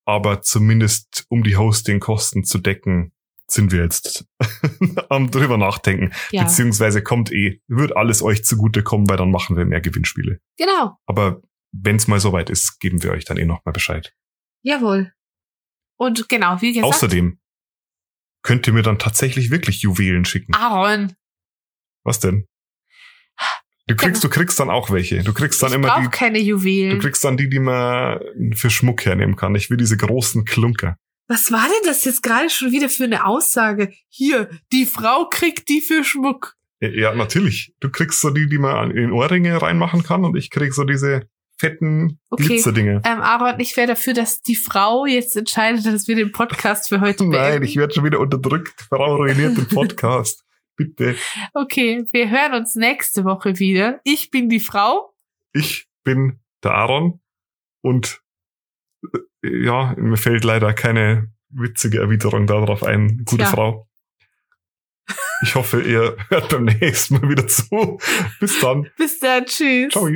Aber 0.07 0.41
zumindest 0.41 1.27
um 1.29 1.45
die 1.45 1.57
Hostingkosten 1.57 2.45
zu 2.45 2.59
decken, 2.59 3.13
sind 3.53 3.73
wir 3.73 3.83
jetzt 3.83 4.27
am 5.09 5.31
drüber 5.31 5.57
nachdenken. 5.59 6.13
Ja, 6.31 6.45
Beziehungsweise 6.45 7.03
kommt 7.03 7.33
eh, 7.33 7.61
wird 7.67 7.97
alles 7.97 8.23
euch 8.23 8.45
zugutekommen, 8.45 9.09
weil 9.09 9.17
dann 9.17 9.31
machen 9.31 9.57
wir 9.57 9.65
mehr 9.65 9.81
Gewinnspiele. 9.81 10.41
genau. 10.57 10.97
Aber 11.07 11.43
wenn 11.73 11.97
es 11.97 12.09
mal 12.09 12.19
soweit 12.21 12.51
ist, 12.51 12.81
geben 12.81 13.03
wir 13.03 13.13
euch 13.13 13.25
dann 13.25 13.37
eh 13.37 13.45
nochmal 13.45 13.73
Bescheid. 13.73 14.13
Jawohl. 14.63 15.13
Und 15.97 16.29
genau, 16.29 16.61
wie 16.61 16.73
gesagt, 16.73 16.87
Außerdem 16.93 17.39
könnt 18.43 18.67
ihr 18.67 18.73
mir 18.73 18.83
dann 18.83 18.99
tatsächlich 18.99 19.51
wirklich 19.51 19.83
Juwelen 19.83 20.25
schicken. 20.25 20.55
Aaron, 20.55 21.15
Was 22.05 22.19
denn? 22.21 22.47
Du 23.87 23.97
kriegst, 23.97 24.23
du 24.23 24.29
kriegst 24.29 24.59
dann 24.61 24.71
auch 24.71 24.91
welche. 24.91 25.23
Du 25.25 25.33
kriegst 25.35 25.61
dann 25.63 25.71
ich 25.71 25.75
immer 25.75 26.01
die, 26.01 26.09
keine 26.09 26.39
du 26.39 26.45
Juwelen. 26.45 27.01
kriegst 27.01 27.25
dann 27.25 27.37
die, 27.37 27.49
die 27.49 27.59
man 27.59 28.21
für 28.55 28.71
Schmuck 28.71 29.05
hernehmen 29.05 29.35
kann. 29.35 29.55
Ich 29.57 29.69
will 29.69 29.77
diese 29.77 29.97
großen 29.97 30.45
Klunker. 30.45 30.97
Was 31.31 31.53
war 31.53 31.63
denn 31.63 31.87
das 31.89 32.05
jetzt 32.05 32.25
gerade 32.25 32.51
schon 32.51 32.73
wieder 32.73 32.89
für 32.89 33.05
eine 33.05 33.25
Aussage? 33.25 33.93
Hier, 34.09 34.51
die 34.73 34.85
Frau 34.85 35.29
kriegt 35.31 35.69
die 35.69 35.81
für 35.81 36.03
Schmuck. 36.03 36.57
Ja, 36.81 37.15
natürlich. 37.15 37.73
Du 37.79 37.89
kriegst 37.89 38.21
so 38.21 38.31
die, 38.31 38.49
die 38.49 38.59
man 38.59 38.91
in 38.91 39.13
Ohrringe 39.13 39.63
reinmachen 39.63 40.03
kann 40.03 40.25
und 40.25 40.37
ich 40.37 40.51
krieg 40.51 40.75
so 40.75 40.83
diese 40.83 41.29
fetten 41.57 42.19
Okay. 42.31 42.47
Glitzerdinge. 42.47 43.03
Ähm, 43.05 43.21
Aaron, 43.21 43.61
ich 43.61 43.77
wäre 43.77 43.87
dafür, 43.87 44.13
dass 44.13 44.41
die 44.41 44.57
Frau 44.57 45.07
jetzt 45.07 45.37
entscheidet, 45.37 45.87
dass 45.87 46.09
wir 46.09 46.17
den 46.17 46.33
Podcast 46.33 46.89
für 46.89 47.01
heute 47.01 47.19
beenden. 47.19 47.31
Nein, 47.37 47.63
ich 47.63 47.77
werde 47.77 47.95
schon 47.95 48.05
wieder 48.05 48.19
unterdrückt. 48.19 48.81
Frau 48.89 49.15
ruiniert 49.15 49.57
den 49.57 49.69
Podcast. 49.69 50.45
Bitte. 50.77 51.15
Okay, 51.55 52.09
wir 52.11 52.29
hören 52.29 52.55
uns 52.55 52.75
nächste 52.75 53.25
Woche 53.25 53.61
wieder. 53.61 54.01
Ich 54.03 54.33
bin 54.33 54.49
die 54.49 54.59
Frau. 54.59 55.15
Ich 55.53 55.87
bin 56.03 56.41
der 56.65 56.73
Aaron 56.73 57.21
und 57.83 58.21
ja, 59.43 59.95
mir 59.97 60.17
fällt 60.17 60.45
leider 60.45 60.73
keine 60.73 61.33
witzige 61.49 61.99
Erwiderung 61.99 62.47
darauf 62.47 62.83
ein. 62.83 63.23
Gute 63.25 63.45
Tja. 63.45 63.47
Frau. 63.47 63.89
Ich 65.43 65.55
hoffe, 65.55 65.81
ihr 65.81 66.17
hört 66.29 66.51
beim 66.51 66.65
nächsten 66.81 67.15
Mal 67.15 67.29
wieder 67.29 67.47
zu. 67.47 67.99
Bis 68.41 68.61
dann. 68.61 68.89
Bis 68.97 69.19
dann, 69.19 69.47
tschüss. 69.47 69.93
Ciao. 69.93 70.09